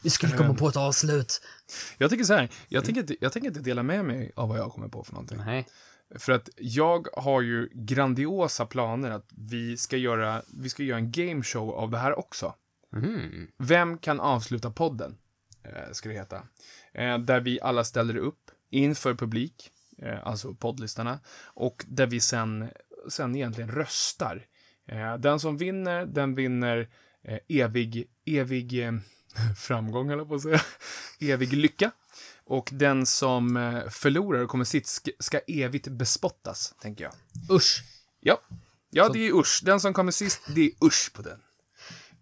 Vi 0.04 0.10
skulle 0.10 0.38
komma 0.38 0.54
på 0.54 0.68
ett 0.68 0.78
avslut. 0.78 1.42
Jag 1.98 2.10
tycker 2.10 2.24
så 2.24 2.34
här, 2.34 2.50
jag 2.68 2.86
tänker, 2.86 3.02
inte, 3.02 3.16
jag 3.22 3.34
tänker 3.34 3.48
inte 3.48 3.60
dela 3.60 3.84
med 3.84 4.06
mig 4.06 4.32
av 4.36 4.50
vad 4.50 4.58
jag 4.58 4.72
kommer 4.72 4.88
på 4.88 5.04
för 5.04 5.14
någonting. 5.14 5.38
Nej. 5.38 5.68
För 6.16 6.32
att 6.32 6.50
jag 6.58 7.08
har 7.14 7.42
ju 7.42 7.70
grandiosa 7.74 8.66
planer 8.66 9.12
att 9.12 9.30
vi 9.38 9.78
ska 9.78 9.98
göra, 9.98 10.42
vi 10.58 10.70
ska 10.70 10.84
göra 10.84 10.98
en 10.98 11.12
gameshow 11.12 11.72
av 11.72 11.92
det 11.92 11.98
här 11.98 12.20
också. 12.20 12.56
Mhm. 12.94 13.48
Vem 13.58 13.98
kan 13.98 14.20
avsluta 14.20 14.72
podden? 14.72 15.18
Eh, 15.64 15.92
ska 15.92 16.10
det 16.10 16.16
heta. 16.16 16.44
Eh, 16.94 17.18
där 17.18 17.40
vi 17.40 17.62
alla 17.62 17.84
ställer 17.84 18.16
upp 18.16 18.52
inför 18.70 19.16
publik, 19.16 19.72
eh, 19.98 20.28
alltså 20.28 20.54
poddlistarna, 20.54 21.20
och 21.44 21.86
där 21.88 22.08
vi 22.08 22.20
sen, 22.20 22.70
sen 23.10 23.36
egentligen 23.36 23.72
röstar. 23.72 24.46
Eh, 24.88 25.18
den 25.18 25.40
som 25.40 25.58
vinner, 25.58 26.06
den 26.06 26.36
vinner 26.36 26.90
eh, 27.24 27.40
evig, 27.48 28.08
evig 28.26 28.86
eh, 28.86 28.94
framgång, 29.58 30.12
eller 30.12 30.26
på 30.26 30.36
att 30.36 30.42
säga. 30.42 30.62
evig 31.20 31.54
lycka. 31.54 31.92
Och 32.44 32.70
den 32.74 33.06
som 33.06 33.58
eh, 33.58 33.90
förlorar 33.90 34.40
och 34.40 34.50
kommer 34.50 34.66
sitt 34.66 34.88
ska, 34.88 35.12
ska 35.20 35.40
evigt 35.40 35.88
bespottas, 35.88 36.76
tänker 36.82 37.04
jag. 37.04 37.14
Usch. 37.56 37.84
Ja, 38.20 38.42
ja 38.90 39.10
det 39.10 39.28
är 39.28 39.40
usch. 39.40 39.62
Den 39.66 39.80
som 39.80 39.94
kommer 39.94 40.12
sist, 40.12 40.42
det 40.56 40.62
är 40.62 40.86
usch 40.86 41.14
på 41.14 41.22
den. 41.22 41.40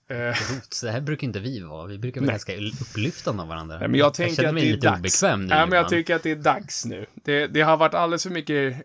Eh, 0.10 0.36
Så 0.70 0.86
det 0.86 0.92
här 0.92 1.02
brukar 1.02 1.28
inte 1.28 1.40
vi 1.40 1.60
vara. 1.60 1.88
Vi 1.88 1.98
brukar 1.98 2.22
vara 2.22 2.26
Nej. 2.28 2.34
ganska 2.34 2.84
upplyftande 2.86 3.42
av 3.44 3.50
varandra. 3.50 3.80
Nej, 3.80 3.88
men 3.88 4.00
jag 4.00 4.14
tänker 4.14 4.36
känner 4.36 4.50
att 4.50 4.56
det 4.56 4.70
är 4.70 4.78
dags. 4.78 5.00
obekväm 5.00 5.42
nu. 5.42 5.48
Nej, 5.48 5.68
men 5.68 5.78
jag 5.78 5.90
tycker 5.90 6.16
att 6.16 6.24
det 6.24 6.32
är 6.32 6.36
dags 6.36 6.86
nu. 6.86 7.06
Det, 7.14 7.48
det 7.48 7.62
har 7.62 7.78
varit 7.78 7.94
alldeles 7.94 8.24
för 8.24 8.30
mycket 8.30 8.78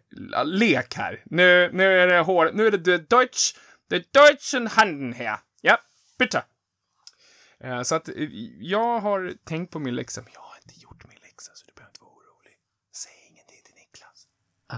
lek 0.45 0.95
här. 0.95 1.23
Nu, 1.25 1.71
nu 1.73 1.85
är 2.01 2.07
det 2.07 2.19
hår, 2.21 2.51
nu 2.55 2.67
är 2.67 2.71
det 2.71 2.79
the 2.85 2.99
Deutsch, 3.17 3.55
the 3.91 3.99
Deutschen 3.99 4.67
Handen 4.67 5.13
här. 5.13 5.39
Ja, 5.61 5.79
bitte. 6.19 6.43
Eh, 7.65 7.83
Så 7.83 7.95
att 7.95 8.09
eh, 8.09 8.15
jag 8.61 9.01
har 9.01 9.33
tänkt 9.45 9.71
på 9.73 9.79
min 9.79 9.95
läxa, 9.95 10.21
men 10.23 10.31
jag 10.35 10.41
har 10.41 10.57
inte 10.67 10.81
gjort 10.81 11.05
min 11.09 11.19
läxa, 11.23 11.53
så 11.55 11.65
du 11.67 11.73
behöver 11.75 11.91
inte 11.91 12.01
vara 12.01 12.11
orolig. 12.11 12.55
Säg 12.97 13.13
ingenting 13.31 13.63
till 13.65 13.75
Niklas. 13.75 14.27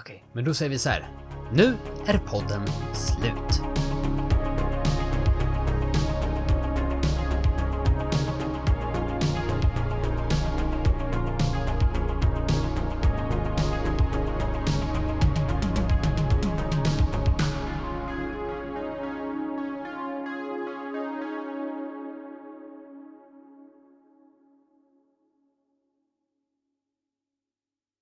Okej, 0.02 0.24
men 0.34 0.44
då 0.44 0.54
säger 0.54 0.70
vi 0.70 0.78
så 0.78 0.88
här. 0.88 1.08
Nu 1.52 1.76
är 2.06 2.18
podden 2.18 2.66
slut. 2.94 3.75